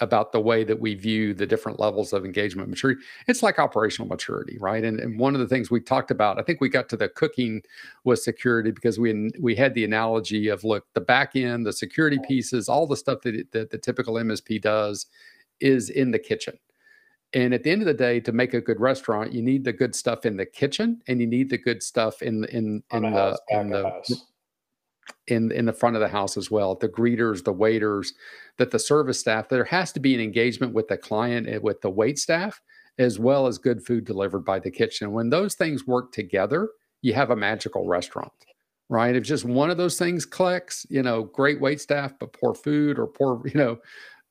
[0.00, 3.00] about the way that we view the different levels of engagement maturity.
[3.26, 4.84] It's like operational maturity, right?
[4.84, 7.08] And, and one of the things we talked about, I think we got to the
[7.08, 7.62] cooking
[8.04, 12.18] was security because we we had the analogy of look, the back end, the security
[12.26, 15.06] pieces, all the stuff that, it, that the typical MSP does
[15.60, 16.58] is in the kitchen.
[17.32, 19.72] And at the end of the day, to make a good restaurant, you need the
[19.72, 23.10] good stuff in the kitchen, and you need the good stuff in in in the
[23.10, 24.02] house, in the
[25.28, 28.14] in in the front of the house as well the greeters the waiters
[28.58, 31.80] that the service staff there has to be an engagement with the client and with
[31.80, 32.60] the wait staff
[32.98, 35.12] as well as good food delivered by the kitchen.
[35.12, 36.70] When those things work together
[37.02, 38.32] you have a magical restaurant
[38.88, 39.16] right?
[39.16, 42.98] If just one of those things clicks you know great wait staff but poor food
[42.98, 43.78] or poor you know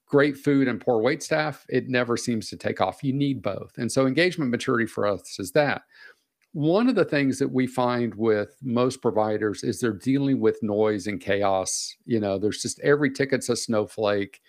[0.08, 3.04] great food and poor wait staff it never seems to take off.
[3.04, 3.74] You need both.
[3.78, 5.82] And so engagement maturity for us is that
[6.56, 11.06] one of the things that we find with most providers is they're dealing with noise
[11.06, 11.94] and chaos.
[12.06, 14.42] You know, there's just every ticket's a snowflake,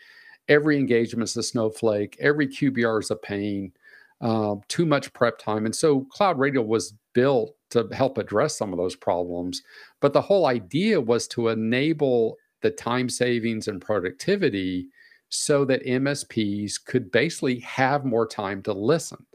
[0.49, 3.73] every engagement's a snowflake, every QBR is a pain,
[4.21, 5.67] uh, too much prep time.
[5.67, 9.63] And so CloudRadial was built to help address some of those problems.
[9.99, 14.87] But the whole idea was to enable the time savings and productivity
[15.31, 19.27] so that MSPs could basically have more time to listen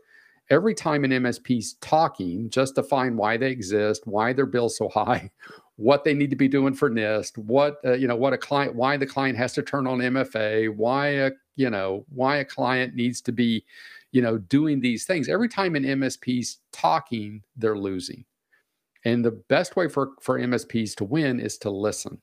[0.52, 5.32] every time an MSP's talking, justifying why they exist, why their bill's so high,
[5.78, 8.76] what they need to be doing for NIST, what uh, you know, what a client,
[8.76, 12.94] why the client has to turn on MFA, why a you know, why a client
[12.94, 13.66] needs to be,
[14.12, 15.30] you know, doing these things.
[15.30, 18.26] Every time an MSP's talking, they're losing.
[19.06, 22.22] And the best way for for MSPs to win is to listen.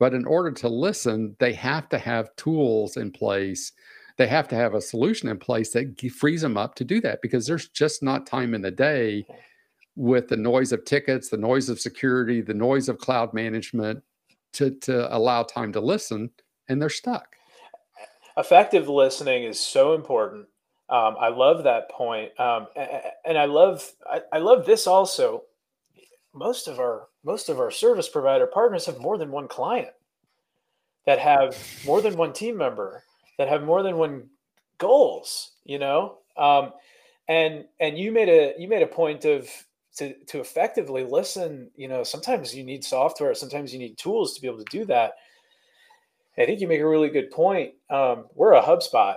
[0.00, 3.72] But in order to listen, they have to have tools in place
[4.18, 7.22] they have to have a solution in place that frees them up to do that
[7.22, 9.24] because there's just not time in the day
[9.94, 14.02] with the noise of tickets, the noise of security, the noise of cloud management
[14.52, 16.30] to, to allow time to listen,
[16.68, 17.36] and they're stuck.
[18.36, 20.46] Effective listening is so important.
[20.88, 22.66] Um, I love that point, um,
[23.26, 25.42] and I love I, I love this also.
[26.32, 29.90] Most of our most of our service provider partners have more than one client
[31.04, 33.02] that have more than one team member
[33.38, 34.28] that have more than one
[34.78, 36.18] goals you know?
[36.36, 36.72] Um,
[37.28, 39.48] and and you made a you made a point of
[39.96, 44.40] to to effectively listen you know sometimes you need software sometimes you need tools to
[44.40, 45.12] be able to do that.
[46.36, 47.74] I think you make a really good point.
[47.90, 49.16] Um, we're a hubspot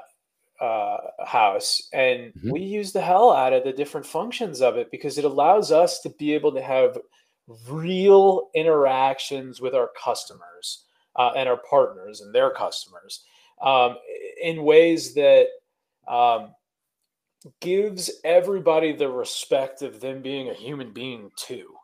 [0.60, 2.52] uh, house and mm-hmm.
[2.52, 6.00] we use the hell out of the different functions of it because it allows us
[6.02, 6.98] to be able to have
[7.70, 13.24] real interactions with our customers uh, and our partners and their customers
[13.62, 13.98] um,
[14.42, 15.48] in ways that
[16.08, 16.54] um,
[17.60, 21.76] gives everybody the respect of them being a human being too,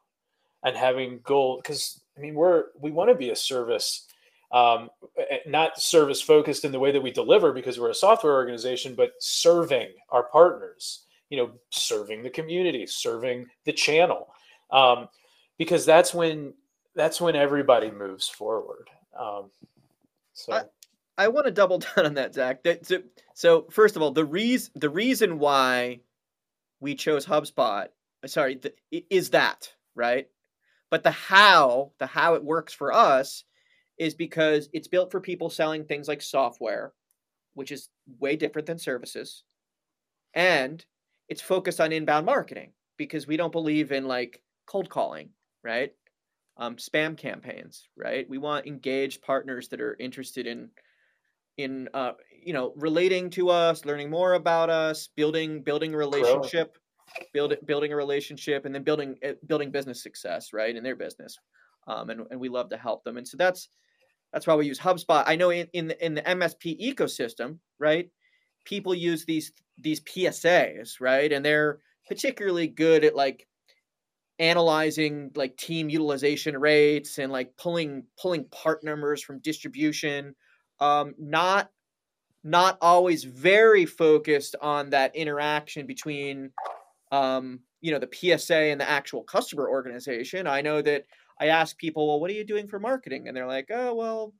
[0.63, 1.57] and having goal.
[1.57, 4.07] Because I mean, we're we want to be a service,
[4.51, 4.89] um,
[5.45, 9.11] not service focused in the way that we deliver because we're a software organization, but
[9.19, 11.03] serving our partners.
[11.29, 14.29] You know, serving the community, serving the channel,
[14.71, 15.09] um,
[15.57, 16.53] because that's when
[16.95, 18.89] that's when everybody moves forward.
[19.19, 19.51] Um,
[20.33, 20.53] so.
[21.17, 22.63] I- want to double down on that, Zack.
[22.63, 22.91] That,
[23.33, 26.01] so, first of all, the reason the reason why
[26.79, 27.87] we chose HubSpot
[28.25, 28.73] sorry, the,
[29.09, 30.27] is that right?
[30.89, 33.43] But the how, the how it works for us
[33.97, 36.93] is because it's built for people selling things like software,
[37.55, 37.89] which is
[38.19, 39.43] way different than services.
[40.33, 40.83] And
[41.29, 45.29] it's focused on inbound marketing because we don't believe in like cold calling,
[45.63, 45.91] right?
[46.57, 48.27] Um, spam campaigns, right?
[48.29, 50.69] We want engaged partners that are interested in
[51.57, 56.77] in uh, you know relating to us, learning more about us, building building a relationship,
[57.33, 61.37] build, building a relationship, and then building eh, building business success, right, in their business.
[61.87, 63.17] Um, and, and we love to help them.
[63.17, 63.69] And so that's
[64.33, 65.23] that's why we use HubSpot.
[65.25, 68.09] I know in, in the, in the MSP ecosystem, right,
[68.65, 73.47] people use these these PSAs, right, and they're particularly good at like
[74.39, 80.35] analyzing like team utilization rates and like pulling pulling part numbers from distribution
[80.79, 81.69] um, not
[82.43, 86.51] not always very focused on that interaction between
[87.11, 90.47] um, you know the PSA and the actual customer organization.
[90.47, 91.05] I know that
[91.39, 93.27] I ask people, well, what are you doing for marketing?
[93.27, 94.33] And they're like, oh, well,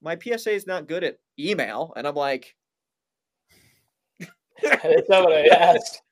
[0.00, 2.54] my PSA is not good at email, and I'm like,
[4.62, 6.02] that's not what I asked.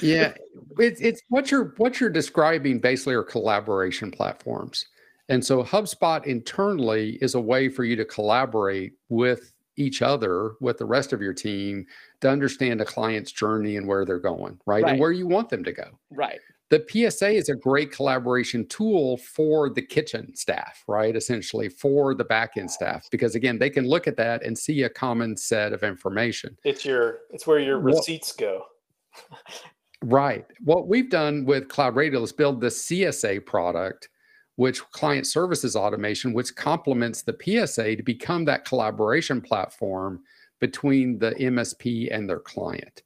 [0.00, 0.34] yeah,
[0.78, 4.86] it's it's what you're what you're describing basically are collaboration platforms.
[5.32, 10.76] And so HubSpot internally is a way for you to collaborate with each other, with
[10.76, 11.86] the rest of your team
[12.20, 14.82] to understand a client's journey and where they're going, right?
[14.82, 14.92] right?
[14.92, 15.98] And where you want them to go.
[16.10, 16.38] Right.
[16.68, 21.16] The PSA is a great collaboration tool for the kitchen staff, right?
[21.16, 24.90] Essentially for the backend staff, because again, they can look at that and see a
[24.90, 26.58] common set of information.
[26.62, 28.64] It's your, it's where your receipts go.
[30.04, 30.44] right.
[30.62, 34.10] What we've done with Cloud Radial is build the CSA product
[34.56, 40.20] which client services automation, which complements the PSA to become that collaboration platform
[40.60, 43.02] between the MSP and their client,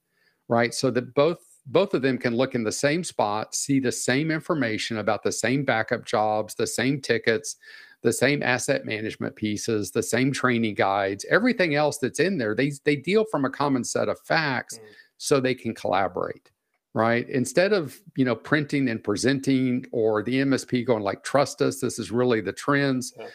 [0.49, 0.75] right?
[0.75, 1.39] So that both
[1.69, 5.33] both of them can look in the same spot, see the same information about the
[5.33, 7.57] same backup jobs, the same tickets,
[8.03, 12.55] the same asset management pieces, the same training guides, everything else that's in there.
[12.55, 14.83] They they deal from a common set of facts mm.
[15.17, 16.51] so they can collaborate
[16.97, 17.29] right?
[17.29, 21.99] Instead of, you know, printing and presenting or the MSP going like, trust us, this
[21.99, 23.13] is really the trends.
[23.19, 23.27] Yeah.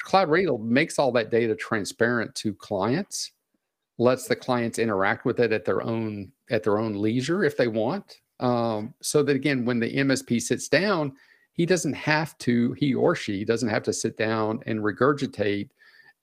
[0.00, 3.30] Cloud Radial makes all that data transparent to clients,
[3.98, 7.68] lets the clients interact with it at their own at their own leisure if they
[7.68, 8.18] want.
[8.40, 11.12] Um, so that again, when the MSP sits down,
[11.52, 15.68] he doesn't have to, he or she doesn't have to sit down and regurgitate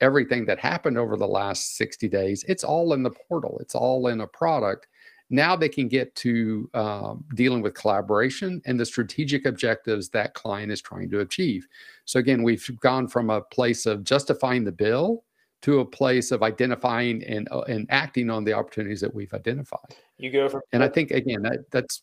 [0.02, 2.44] everything that happened over the last 60 days.
[2.46, 3.56] It's all in the portal.
[3.62, 4.88] It's all in a product
[5.32, 10.70] now they can get to um, dealing with collaboration and the strategic objectives that client
[10.70, 11.66] is trying to achieve.
[12.04, 15.24] So again, we've gone from a place of justifying the bill
[15.62, 19.96] to a place of identifying and uh, and acting on the opportunities that we've identified.
[20.18, 22.02] You go from and I think again that that's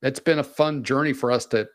[0.00, 1.66] that's been a fun journey for us to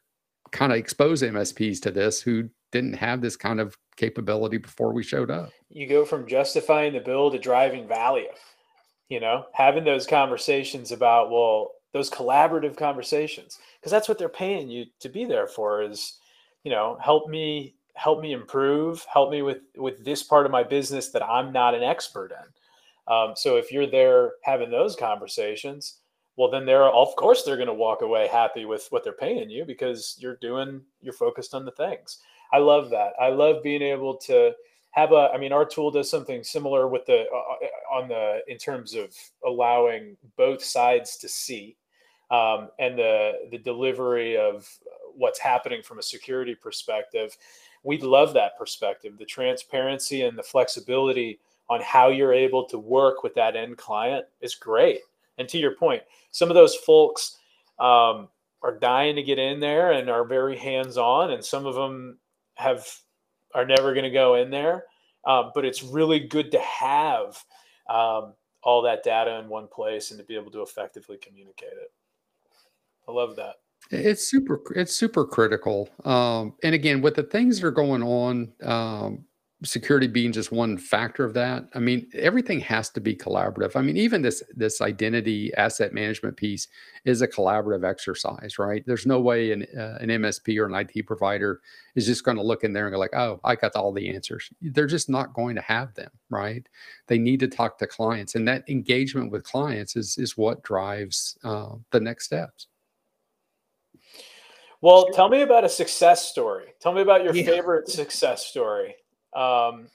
[0.51, 5.03] kind of expose MSPs to this who didn't have this kind of capability before we
[5.03, 5.49] showed up.
[5.69, 8.29] You go from justifying the bill to driving value
[9.13, 14.67] you know having those conversations about well those collaborative conversations because that's what they're paying
[14.67, 16.17] you to be there for is
[16.63, 20.63] you know help me help me improve help me with with this part of my
[20.63, 23.13] business that i'm not an expert in.
[23.13, 25.99] Um, so if you're there having those conversations
[26.35, 29.47] well then they're of course they're going to walk away happy with what they're paying
[29.47, 32.17] you because you're doing you're focused on the things.
[32.51, 33.13] I love that.
[33.19, 34.53] I love being able to
[34.93, 38.39] have a i mean our tool does something similar with the uh, uh, on the
[38.47, 39.13] in terms of
[39.45, 41.75] allowing both sides to see
[42.31, 44.67] um, and the the delivery of
[45.15, 47.37] what's happening from a security perspective.
[47.83, 51.39] We love that perspective the transparency and the flexibility
[51.69, 55.01] on how you're able to work with that end client is great.
[55.37, 57.37] And to your point some of those folks
[57.79, 58.29] um,
[58.61, 62.17] are dying to get in there and are very hands on and some of them
[62.55, 62.87] have
[63.53, 64.85] are never going to go in there.
[65.25, 67.43] Um, but it's really good to have
[67.89, 71.91] um, all that data in one place and to be able to effectively communicate it.
[73.07, 73.55] I love that.
[73.91, 74.61] It's super.
[74.75, 75.89] It's super critical.
[76.05, 79.25] Um, and again, with the things that are going on, um,
[79.63, 83.81] security being just one factor of that i mean everything has to be collaborative i
[83.81, 86.67] mean even this this identity asset management piece
[87.05, 91.05] is a collaborative exercise right there's no way an, uh, an msp or an it
[91.05, 91.61] provider
[91.95, 94.13] is just going to look in there and go like oh i got all the
[94.13, 96.67] answers they're just not going to have them right
[97.07, 101.37] they need to talk to clients and that engagement with clients is is what drives
[101.43, 102.67] uh, the next steps
[104.81, 106.65] well, tell me about a success story.
[106.81, 107.45] Tell me about your yeah.
[107.45, 108.95] favorite success story.
[109.35, 109.87] Um,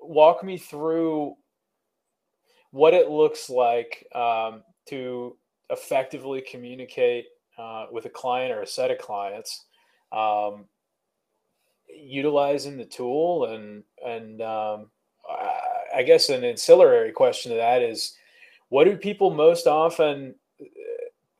[0.00, 1.34] walk me through
[2.72, 5.36] what it looks like um, to
[5.70, 7.26] effectively communicate
[7.58, 9.66] uh, with a client or a set of clients,
[10.12, 10.66] um,
[11.88, 14.90] utilizing the tool and and um,
[15.94, 18.16] I guess an ancillary question to that is,
[18.68, 20.64] what do people most often uh,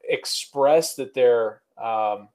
[0.09, 2.29] express that they're um,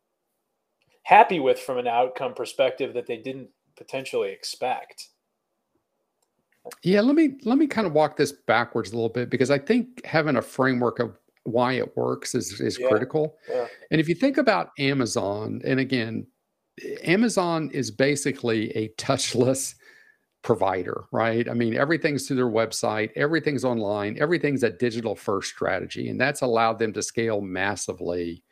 [1.04, 5.10] happy with from an outcome perspective that they didn't potentially expect?
[6.84, 9.60] Yeah, let me let me kind of walk this backwards a little bit because I
[9.60, 12.88] think having a framework of why it works is is yeah.
[12.88, 13.38] critical.
[13.50, 13.68] Yeah.
[13.92, 16.26] And if you think about Amazon, and again,
[17.04, 19.76] Amazon is basically a touchless
[20.42, 21.50] provider, right?
[21.50, 26.42] I mean, everything's through their website, everything's online, everything's a digital first strategy, and that's
[26.42, 28.44] allowed them to scale massively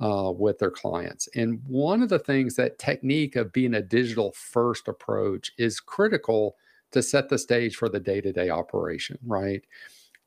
[0.00, 1.28] uh, with their clients.
[1.34, 6.56] And one of the things that technique of being a digital first approach is critical
[6.92, 9.62] to set the stage for the day to day operation, right?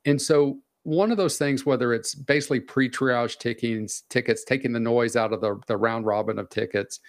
[0.05, 5.15] And so one of those things, whether it's basically pre-triage tickets, tickets, taking the noise
[5.15, 6.99] out of the, the round robin of tickets,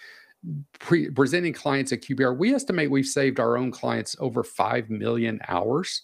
[0.79, 5.41] pre- presenting clients at QBR, we estimate we've saved our own clients over 5 million
[5.49, 6.03] hours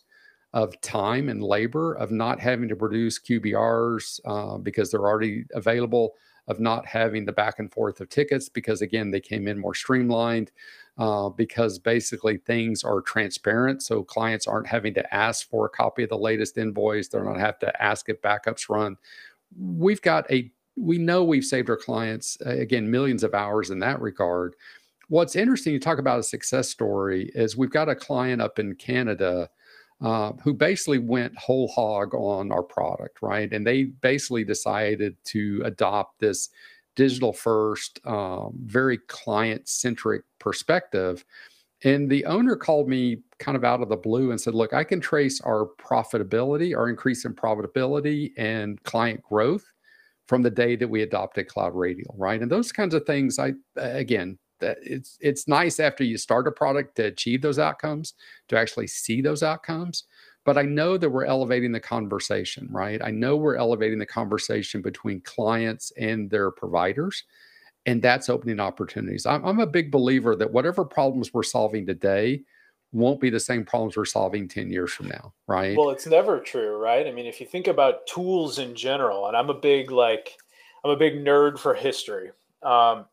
[0.53, 6.15] of time and labor of not having to produce QBRs uh, because they're already available,
[6.49, 9.75] of not having the back and forth of tickets because, again, they came in more
[9.75, 10.51] streamlined.
[10.99, 13.83] Uh, because basically things are transparent.
[13.83, 17.09] So clients aren't having to ask for a copy of the latest invoice.
[17.09, 18.99] They're not have to ask if backups run.
[19.59, 23.99] We've got a we know we've saved our clients again millions of hours in that
[24.03, 24.57] regard.
[25.09, 28.75] What's interesting, you talk about a success story, is we've got a client up in
[28.75, 29.49] Canada
[30.01, 33.53] uh, who basically went whole hog on our product, right?
[33.53, 36.49] And they basically decided to adopt this
[36.97, 41.25] digital first, um, very client centric perspective.
[41.85, 44.85] And the owner called me kind of out of the blue and said, Look, I
[44.85, 49.65] can trace our profitability, our increase in profitability and client growth
[50.27, 52.41] from the day that we adopted Cloud Radial, right?
[52.41, 56.53] And those kinds of things, I again, that it's it's nice after you start a
[56.53, 58.15] product to achieve those outcomes,
[58.49, 60.05] to actually see those outcomes.
[60.45, 63.01] But I know that we're elevating the conversation, right?
[63.05, 67.25] I know we're elevating the conversation between clients and their providers,
[67.85, 69.27] and that's opening opportunities.
[69.27, 72.43] I'm, I'm a big believer that whatever problems we're solving today,
[72.93, 75.77] won't be the same problems we're solving 10 years from now, right?
[75.77, 77.07] Well, it's never true, right?
[77.07, 80.37] I mean, if you think about tools in general, and I'm a big like
[80.85, 82.31] I'm a big nerd for history.
[82.63, 83.07] Um,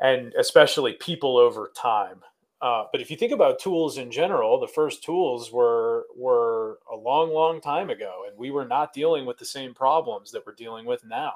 [0.00, 2.20] and especially people over time.
[2.62, 6.96] Uh, but if you think about tools in general, the first tools were were a
[6.96, 10.54] long, long time ago, and we were not dealing with the same problems that we're
[10.54, 11.34] dealing with now.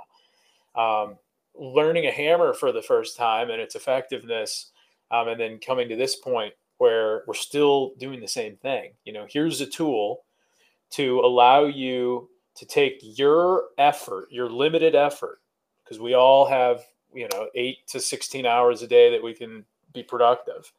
[0.74, 1.18] Um,
[1.54, 4.70] learning a hammer for the first time and its effectiveness,
[5.11, 8.92] um, and then coming to this point where we're still doing the same thing.
[9.04, 10.22] You know, here's a tool
[10.92, 15.40] to allow you to take your effort, your limited effort,
[15.84, 16.82] because we all have,
[17.14, 20.72] you know, eight to 16 hours a day that we can be productive.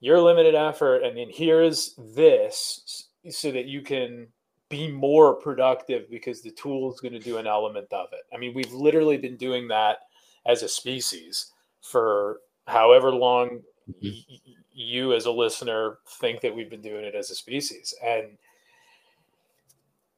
[0.00, 4.28] Your limited effort, and then here's this so that you can
[4.68, 8.22] be more productive because the tool is going to do an element of it.
[8.34, 10.00] I mean, we've literally been doing that
[10.46, 13.60] as a species for however long
[14.02, 14.34] mm-hmm
[14.76, 18.36] you as a listener think that we've been doing it as a species and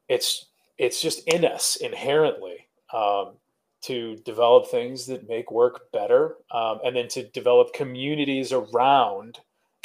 [0.08, 0.46] it's
[0.78, 3.34] it's just in us inherently um,
[3.80, 9.38] to develop things that make work better um, and then to develop communities around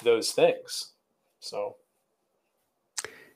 [0.03, 0.93] those things
[1.39, 1.75] so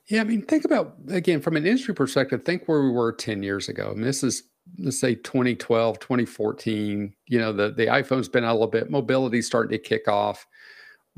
[0.08, 3.42] yeah i mean think about again from an industry perspective think where we were 10
[3.42, 4.44] years ago mean, this is
[4.78, 9.46] let's say 2012 2014 you know the, the iphone's been out a little bit mobility's
[9.46, 10.46] starting to kick off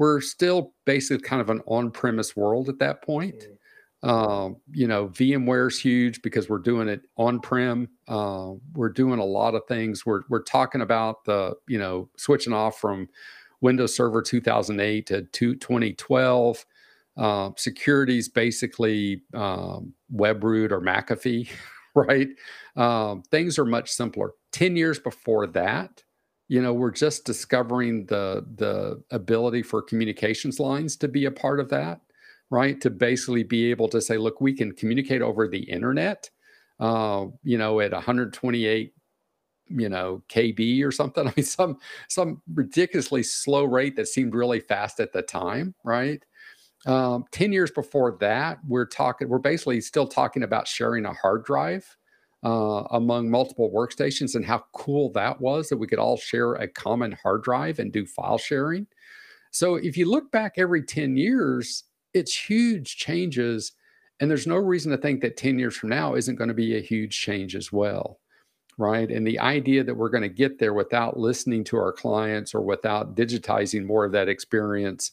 [0.00, 3.34] we're still basically kind of an on-premise world at that point.
[3.34, 3.56] Mm.
[4.02, 7.88] Um, you know, VMware is huge because we're doing it on-prem.
[8.08, 10.06] Uh, we're doing a lot of things.
[10.06, 13.08] We're we're talking about the you know switching off from
[13.60, 16.64] Windows Server 2008 to 2012.
[17.16, 21.50] Uh, security is basically um, Webroot or McAfee,
[21.94, 22.28] right?
[22.76, 24.32] Um, things are much simpler.
[24.50, 26.02] Ten years before that,
[26.48, 31.60] you know we're just discovering the the ability for communications lines to be a part
[31.60, 32.00] of that
[32.50, 32.80] right?
[32.80, 36.28] To basically be able to say look we can communicate over the internet
[36.80, 38.92] uh, you know at 128
[39.68, 41.28] you know kb or something.
[41.28, 41.78] I mean some
[42.08, 46.22] some ridiculously slow rate that seemed really fast at the time right?
[46.86, 51.44] Um, 10 years before that we're talking we're basically still talking about sharing a hard
[51.44, 51.84] drive
[52.42, 56.66] uh, among multiple workstations and how cool that was that we could all share a
[56.66, 58.86] common hard drive and do file sharing.
[59.50, 61.84] So if you look back every 10 years,
[62.14, 63.72] it's huge changes.
[64.20, 66.76] And there's no reason to think that 10 years from now isn't going to be
[66.76, 68.20] a huge change as well.
[68.78, 69.10] right?
[69.10, 72.62] And the idea that we're going to get there without listening to our clients or
[72.62, 75.12] without digitizing more of that experience,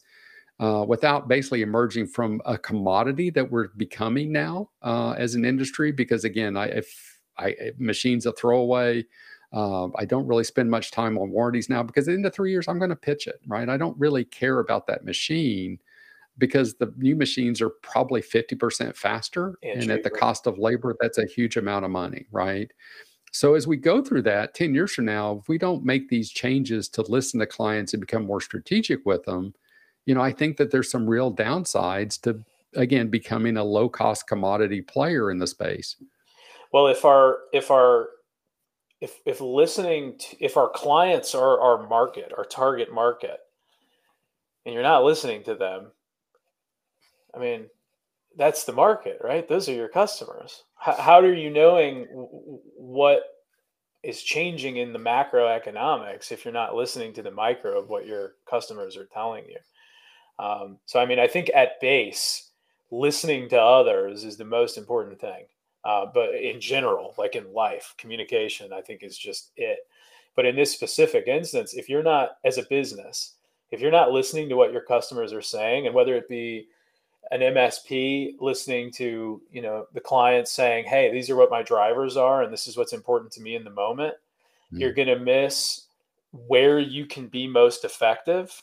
[0.60, 5.91] uh, without basically emerging from a commodity that we're becoming now uh, as an industry.
[5.91, 9.06] Because again, I, if I if machines a throwaway,
[9.54, 12.68] uh, I don't really spend much time on warranties now because in the three years
[12.68, 13.70] I'm going to pitch it, right?
[13.70, 15.80] I don't really care about that machine
[16.38, 20.96] because the new machines are probably 50% faster and, and at the cost of labor
[21.00, 22.72] that's a huge amount of money right
[23.32, 26.32] so as we go through that 10 years from now, if we don't make these
[26.32, 29.54] changes to listen to clients and become more strategic with them,
[30.06, 32.44] you know, I think that there's some real downsides to
[32.76, 35.98] again becoming a low cost commodity player in the space.
[36.72, 38.10] Well, if our if our
[39.02, 43.40] if if listening to, if our clients are our market, our target market,
[44.66, 45.92] and you're not listening to them,
[47.38, 47.68] I mean,
[48.36, 49.48] that's the market, right?
[49.48, 50.64] Those are your customers.
[50.76, 52.06] How, how are you knowing
[52.76, 53.22] what
[54.04, 58.34] is changing in the macroeconomics if you're not listening to the micro of what your
[58.50, 59.58] customers are telling you?
[60.44, 62.52] Um, so, I mean, I think at base,
[62.92, 65.46] listening to others is the most important thing.
[65.84, 69.80] Uh, but in general, like in life, communication, I think is just it.
[70.36, 73.36] But in this specific instance, if you're not, as a business,
[73.72, 76.68] if you're not listening to what your customers are saying, and whether it be
[77.32, 82.17] an MSP listening to you know the client saying, "Hey, these are what my drivers
[82.17, 84.80] are, and this is what's important to me in the moment," mm-hmm.
[84.80, 85.88] you're going to miss
[86.32, 88.61] where you can be most effective.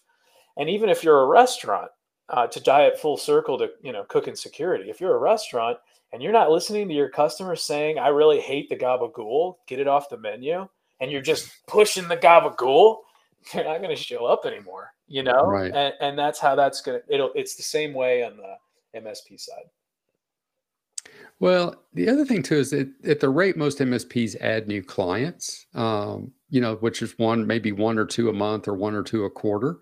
[0.56, 1.90] And even if you're a restaurant,
[2.28, 5.18] uh, to die at full circle to you know cook and security, if you're a
[5.18, 5.78] restaurant
[6.12, 9.88] and you're not listening to your customers saying, "I really hate the gabagool, get it
[9.88, 10.68] off the menu,"
[11.00, 13.00] and you're just pushing the gabagool,
[13.52, 15.72] they're not going to show up anymore you know right.
[15.74, 19.64] and, and that's how that's gonna it'll it's the same way on the msp side
[21.40, 25.66] well the other thing too is that at the rate most msps add new clients
[25.74, 29.02] um, you know which is one maybe one or two a month or one or
[29.02, 29.78] two a quarter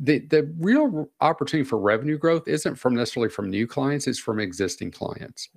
[0.00, 4.40] the the real opportunity for revenue growth isn't from necessarily from new clients it's from
[4.40, 5.50] existing clients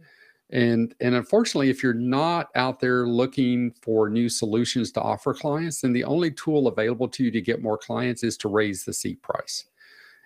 [0.52, 5.82] and and unfortunately if you're not out there looking for new solutions to offer clients
[5.82, 8.94] then the only tool available to you to get more clients is to raise the
[8.94, 9.66] seat price.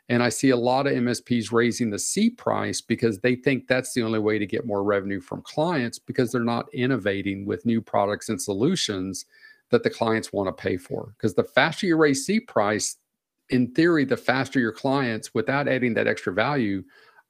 [0.10, 3.94] And i see a lot of msps raising the seat price because they think that's
[3.94, 7.82] the only way to get more revenue from clients because they're not innovating with new
[7.82, 9.26] products and solutions
[9.72, 11.14] that the clients want to pay for.
[11.18, 12.98] Because the faster you raise seat price
[13.50, 16.84] in theory the faster your clients without adding that extra value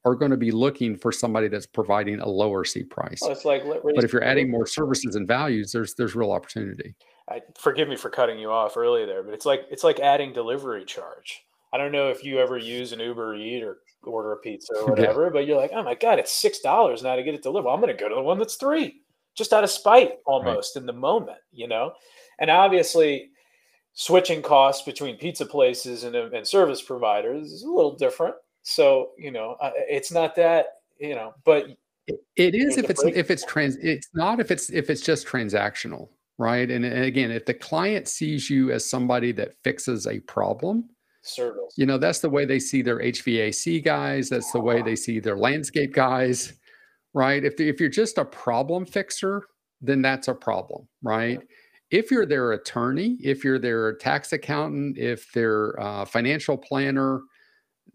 [0.06, 3.18] are going to be looking for somebody that's providing a lower seat price.
[3.20, 6.94] Well, it's like, but if you're adding more services and values, there's there's real opportunity.
[7.28, 10.32] I, forgive me for cutting you off early there, but it's like it's like adding
[10.32, 11.42] delivery charge.
[11.72, 14.86] I don't know if you ever use an Uber Eat or order a pizza or
[14.90, 15.30] whatever, yeah.
[15.32, 17.68] but you're like, oh my god, it's six dollars now to get it delivered.
[17.68, 19.00] I'm going to go to the one that's three,
[19.36, 20.80] just out of spite, almost right.
[20.80, 21.94] in the moment, you know.
[22.38, 23.30] And obviously,
[23.94, 28.36] switching costs between pizza places and, and service providers is a little different
[28.66, 30.66] so you know, uh, it's not that
[30.98, 31.66] you know, but
[32.08, 33.76] it is if it's if it's trans.
[33.76, 36.68] It's not if it's if it's just transactional, right?
[36.68, 40.88] And, and again, if the client sees you as somebody that fixes a problem,
[41.22, 41.74] service.
[41.76, 44.28] You know, that's the way they see their HVAC guys.
[44.28, 46.54] That's the way they see their landscape guys,
[47.14, 47.44] right?
[47.44, 49.44] If if you're just a problem fixer,
[49.80, 51.38] then that's a problem, right?
[51.38, 51.98] Yeah.
[51.98, 57.20] If you're their attorney, if you're their tax accountant, if they're uh, financial planner,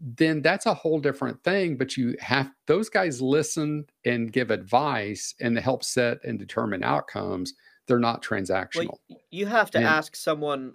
[0.02, 1.76] then that's a whole different thing.
[1.76, 7.54] But you have those guys listen and give advice and help set and determine outcomes.
[7.86, 8.98] They're not transactional.
[9.08, 10.74] Well, you have to and, ask someone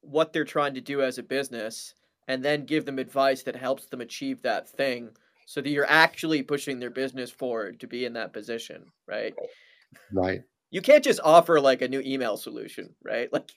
[0.00, 1.94] what they're trying to do as a business
[2.26, 5.10] and then give them advice that helps them achieve that thing
[5.46, 9.34] so that you're actually pushing their business forward to be in that position, right?
[10.12, 10.42] Right.
[10.70, 13.28] You can't just offer like a new email solution, right?
[13.32, 13.52] Like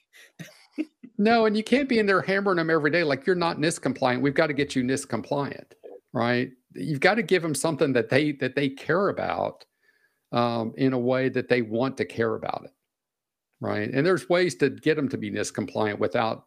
[1.18, 3.82] no, and you can't be in there hammering them every day like you're not NIST
[3.82, 4.22] compliant.
[4.22, 5.74] We've got to get you NIST compliant,
[6.12, 6.50] right?
[6.74, 9.64] You've got to give them something that they that they care about
[10.30, 12.72] um, in a way that they want to care about it,
[13.60, 13.90] right?
[13.90, 16.44] And there's ways to get them to be NIST compliant without.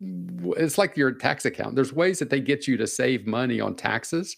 [0.00, 1.74] It's like your tax account.
[1.74, 4.36] There's ways that they get you to save money on taxes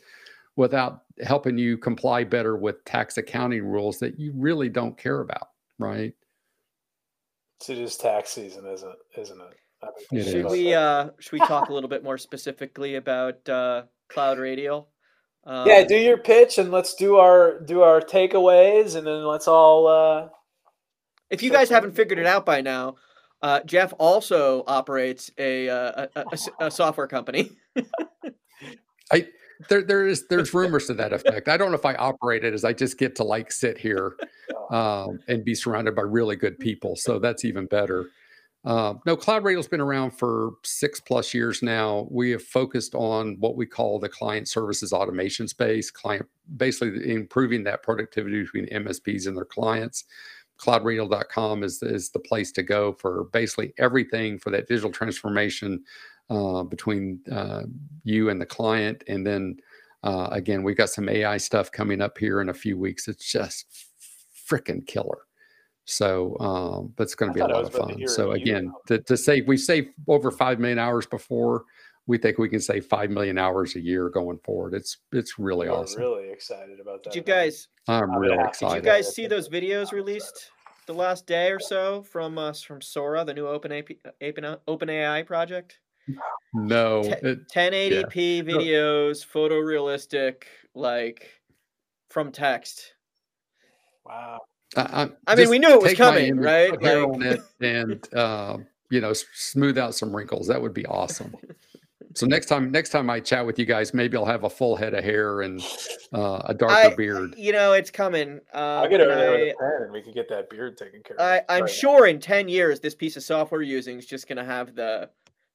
[0.56, 5.48] without helping you comply better with tax accounting rules that you really don't care about,
[5.78, 6.14] right?
[7.60, 9.20] It is just tax season, isn't it?
[9.20, 9.56] Isn't it?
[10.12, 10.52] it should is.
[10.52, 14.88] we uh should we talk a little bit more specifically about uh cloud radial?
[15.44, 19.46] Um, yeah, do your pitch and let's do our do our takeaways and then let's
[19.46, 20.28] all uh
[21.30, 22.96] if you guys haven't figured it out by now,
[23.42, 27.50] uh, Jeff also operates a, uh, a, a, a software company.
[29.12, 29.28] I
[29.68, 31.48] there there is there's rumors to that effect.
[31.48, 34.16] I don't know if I operate it as I just get to like sit here
[34.70, 36.96] um, and be surrounded by really good people.
[36.96, 38.06] So that's even better.
[38.64, 42.08] Uh, no, Cloud Radial's been around for six plus years now.
[42.10, 47.62] We have focused on what we call the client services automation space, client basically improving
[47.64, 50.04] that productivity between MSPs and their clients.
[50.58, 55.84] CloudRadial.com is, is the place to go for basically everything for that digital transformation
[56.30, 57.62] uh, between uh,
[58.04, 59.04] you and the client.
[59.08, 59.56] And then
[60.02, 63.08] uh, again, we've got some AI stuff coming up here in a few weeks.
[63.08, 63.66] It's just
[64.48, 65.18] freaking killer.
[65.84, 68.06] So, um, but it's going to be a lot of fun.
[68.08, 71.64] So again, to, to save, we saved over 5 million hours before.
[72.06, 74.74] We think we can save 5 million hours a year going forward.
[74.74, 76.02] It's, it's really We're awesome.
[76.02, 77.12] really excited about that.
[77.12, 78.82] Did you guys, I'm I'm really excited.
[78.82, 80.50] did you guys see those videos released
[80.86, 83.88] the last day or so from us from Sora, the new Open AP,
[84.22, 85.78] Open Open AI project?
[86.54, 90.44] No, Te- it, 1080p videos, photorealistic,
[90.74, 91.30] like
[92.10, 92.94] from text.
[94.04, 94.40] Wow.
[94.76, 96.70] I, I, I mean, we knew it was coming, right?
[96.70, 98.58] put Like- and uh,
[98.90, 100.46] you know smooth out some wrinkles.
[100.48, 101.34] That would be awesome.
[102.14, 104.76] so next time, next time I chat with you guys, maybe I'll have a full
[104.76, 105.62] head of hair and
[106.12, 107.34] uh, a darker I, beard.
[107.36, 108.40] you know, it's coming.
[108.52, 110.76] Um, I'll get over and there with a pen and we can get that beard
[110.76, 111.22] taken care of.
[111.22, 111.70] I, I'm Right.
[111.70, 115.08] sure in 10 years, this piece of software using is just going to have the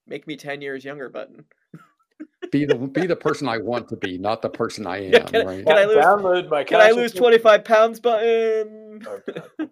[0.07, 1.45] make me 10 years younger button.
[2.51, 5.11] Be the be the person I want to be, not the person I am.
[5.13, 5.65] Yeah, can I- right?
[5.65, 9.01] can I lose- download my Can I lose 25 pounds button?
[9.07, 9.69] Oh, God.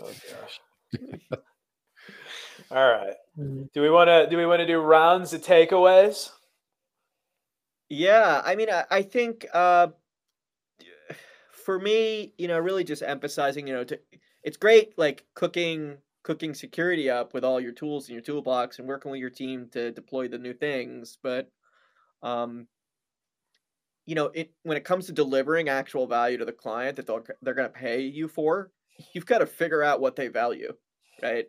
[0.00, 0.60] Oh, gosh.
[2.70, 3.14] All right.
[3.36, 6.30] Do we want to do we want to do rounds of takeaways?
[7.88, 9.88] Yeah, I mean, I, I think uh,
[11.52, 13.98] for me, you know, really just emphasizing, you know, to,
[14.42, 15.96] it's great like cooking
[16.28, 19.66] cooking security up with all your tools in your toolbox and working with your team
[19.72, 21.50] to deploy the new things, but
[22.22, 22.66] um,
[24.04, 27.24] you know, it when it comes to delivering actual value to the client that they'll,
[27.40, 28.70] they're going to pay you for,
[29.14, 30.74] you've got to figure out what they value,
[31.22, 31.46] right?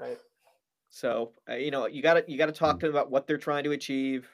[0.00, 0.18] Right.
[0.88, 3.28] So uh, you know you got to you got to talk to them about what
[3.28, 4.28] they're trying to achieve,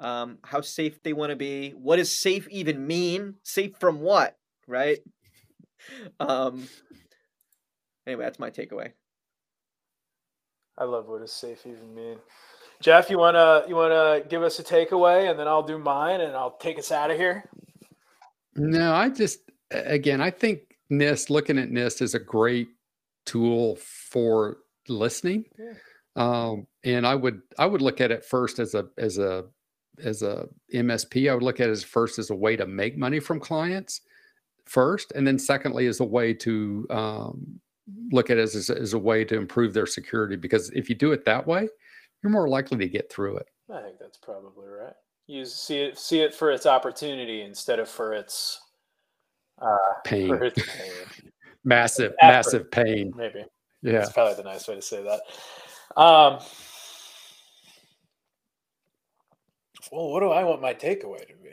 [0.00, 1.70] um, how safe they want to be.
[1.70, 3.34] What does safe even mean?
[3.44, 4.36] Safe from what?
[4.66, 4.98] Right.
[6.20, 6.68] Um.
[8.06, 8.92] Anyway, that's my takeaway.
[10.76, 12.18] I love what does safe even mean.
[12.80, 16.34] Jeff, you wanna you wanna give us a takeaway and then I'll do mine and
[16.34, 17.48] I'll take us out of here.
[18.56, 19.40] No, I just
[19.70, 22.68] again, I think NIST looking at NIST is a great
[23.24, 25.44] tool for listening.
[25.58, 25.74] Yeah.
[26.16, 29.44] Um, and I would I would look at it first as a as a
[30.02, 31.30] as a MSP.
[31.30, 34.00] I would look at it as first as a way to make money from clients
[34.64, 37.60] first, and then secondly as a way to um,
[38.10, 40.36] look at it as, as a way to improve their security.
[40.36, 41.68] Because if you do it that way,
[42.22, 43.46] you're more likely to get through it.
[43.72, 44.92] I think that's probably right.
[45.26, 48.60] You see it see it for its opportunity instead of for its
[49.60, 51.30] uh Pain, for its pain.
[51.64, 52.32] massive, Effort.
[52.32, 53.12] massive pain.
[53.16, 53.44] Maybe.
[53.82, 53.92] Yeah.
[53.92, 55.20] That's probably the nice way to say that.
[56.00, 56.38] Um
[59.90, 61.50] well, what do I want my takeaway to be?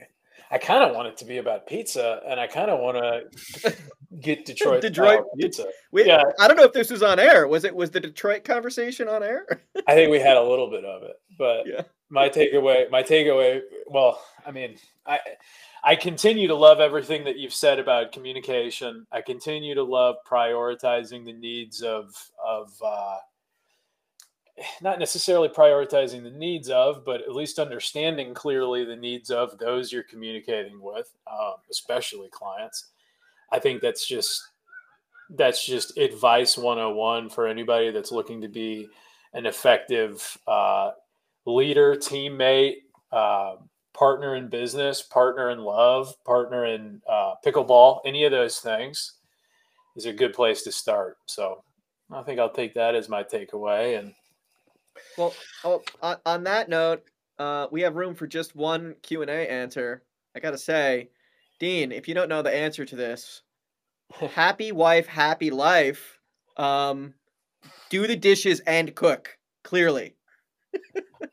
[0.51, 3.75] I kind of want it to be about pizza, and I kind of want to
[4.19, 5.67] get Detroit, Detroit- pizza.
[5.91, 6.23] We, Yeah.
[6.39, 7.47] I don't know if this was on air.
[7.47, 7.75] Was it?
[7.75, 9.45] Was the Detroit conversation on air?
[9.87, 11.81] I think we had a little bit of it, but Yeah.
[12.09, 13.61] my takeaway, my takeaway.
[13.87, 15.19] Well, I mean, I
[15.83, 19.05] I continue to love everything that you've said about communication.
[19.11, 23.17] I continue to love prioritizing the needs of of uh,
[24.81, 29.91] not necessarily prioritizing the needs of, but at least understanding clearly the needs of those
[29.91, 32.89] you're communicating with, um, especially clients.
[33.51, 34.41] I think that's just
[35.31, 38.87] that's just advice 101 for anybody that's looking to be
[39.33, 40.91] an effective uh,
[41.45, 42.77] leader, teammate,
[43.11, 43.55] uh,
[43.93, 49.13] partner in business, partner in love, partner in uh, pickleball, any of those things
[49.95, 51.17] is a good place to start.
[51.25, 51.63] So
[52.11, 53.99] I think I'll take that as my takeaway.
[53.99, 54.13] And
[55.17, 55.33] Well,
[55.63, 57.03] oh, on, on that note,
[57.37, 60.03] uh, we have room for just one Q and A answer.
[60.35, 61.09] I gotta say,
[61.59, 63.41] Dean, if you don't know the answer to this,
[64.33, 66.19] happy wife, happy life.
[66.57, 67.13] Um,
[67.89, 69.37] do the dishes and cook.
[69.63, 70.15] Clearly,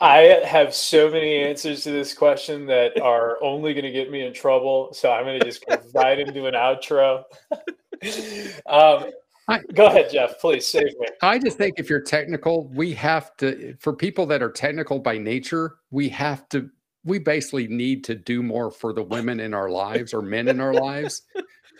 [0.00, 4.26] I have so many answers to this question that are only going to get me
[4.26, 4.90] in trouble.
[4.92, 7.24] So I'm going to just go right into an outro.
[8.66, 9.10] um,
[9.48, 10.38] I- go ahead, Jeff.
[10.40, 11.06] Please save me.
[11.22, 15.16] I just think if you're technical, we have to, for people that are technical by
[15.16, 16.68] nature, we have to,
[17.04, 20.60] we basically need to do more for the women in our lives or men in
[20.60, 21.22] our lives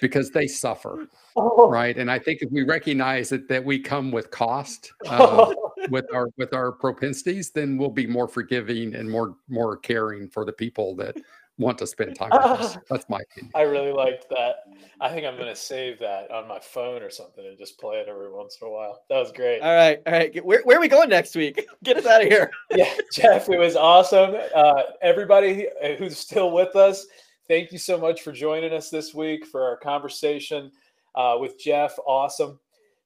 [0.00, 1.06] because they suffer,
[1.36, 1.96] right?
[1.98, 5.52] And I think if we recognize that, that we come with cost uh,
[5.90, 10.44] with our with our propensities, then we'll be more forgiving and more more caring for
[10.44, 11.16] the people that
[11.58, 12.76] want to spend time with us.
[12.90, 13.52] That's my opinion.
[13.54, 14.64] I really liked that.
[15.00, 17.96] I think I'm going to save that on my phone or something and just play
[17.96, 19.02] it every once in a while.
[19.10, 19.60] That was great.
[19.60, 20.44] All right, all right.
[20.44, 21.66] Where, where are we going next week?
[21.82, 22.50] Get us out of here.
[22.70, 24.36] yeah, Jeff, it was awesome.
[24.54, 27.06] Uh, everybody who's still with us,
[27.48, 30.70] thank you so much for joining us this week for our conversation
[31.14, 31.98] uh, with Jeff.
[32.06, 32.58] Awesome.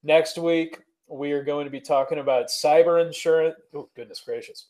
[0.02, 3.56] Next week, we are going to be talking about cyber insurance.
[3.74, 4.66] Oh, goodness gracious.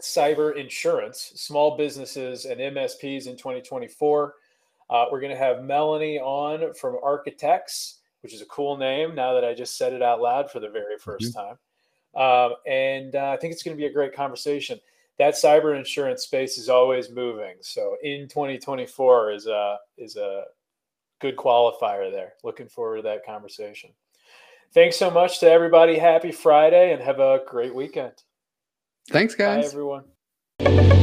[0.00, 4.34] Cyber insurance, small businesses, and MSPs in 2024.
[4.90, 9.34] Uh, we're going to have Melanie on from Architects, which is a cool name now
[9.34, 11.40] that I just said it out loud for the very 1st mm-hmm.
[11.40, 11.58] time.
[12.14, 14.78] Um, and uh, I think it's going to be a great conversation.
[15.18, 17.56] That cyber insurance space is always moving.
[17.60, 20.44] So in 2024 is a is a
[21.20, 22.34] good qualifier there.
[22.42, 23.90] Looking forward to that conversation.
[24.74, 25.98] Thanks so much to everybody.
[25.98, 28.14] Happy Friday and have a great weekend.
[29.10, 29.72] Thanks, guys.
[29.72, 30.04] Bye,
[30.62, 31.01] everyone.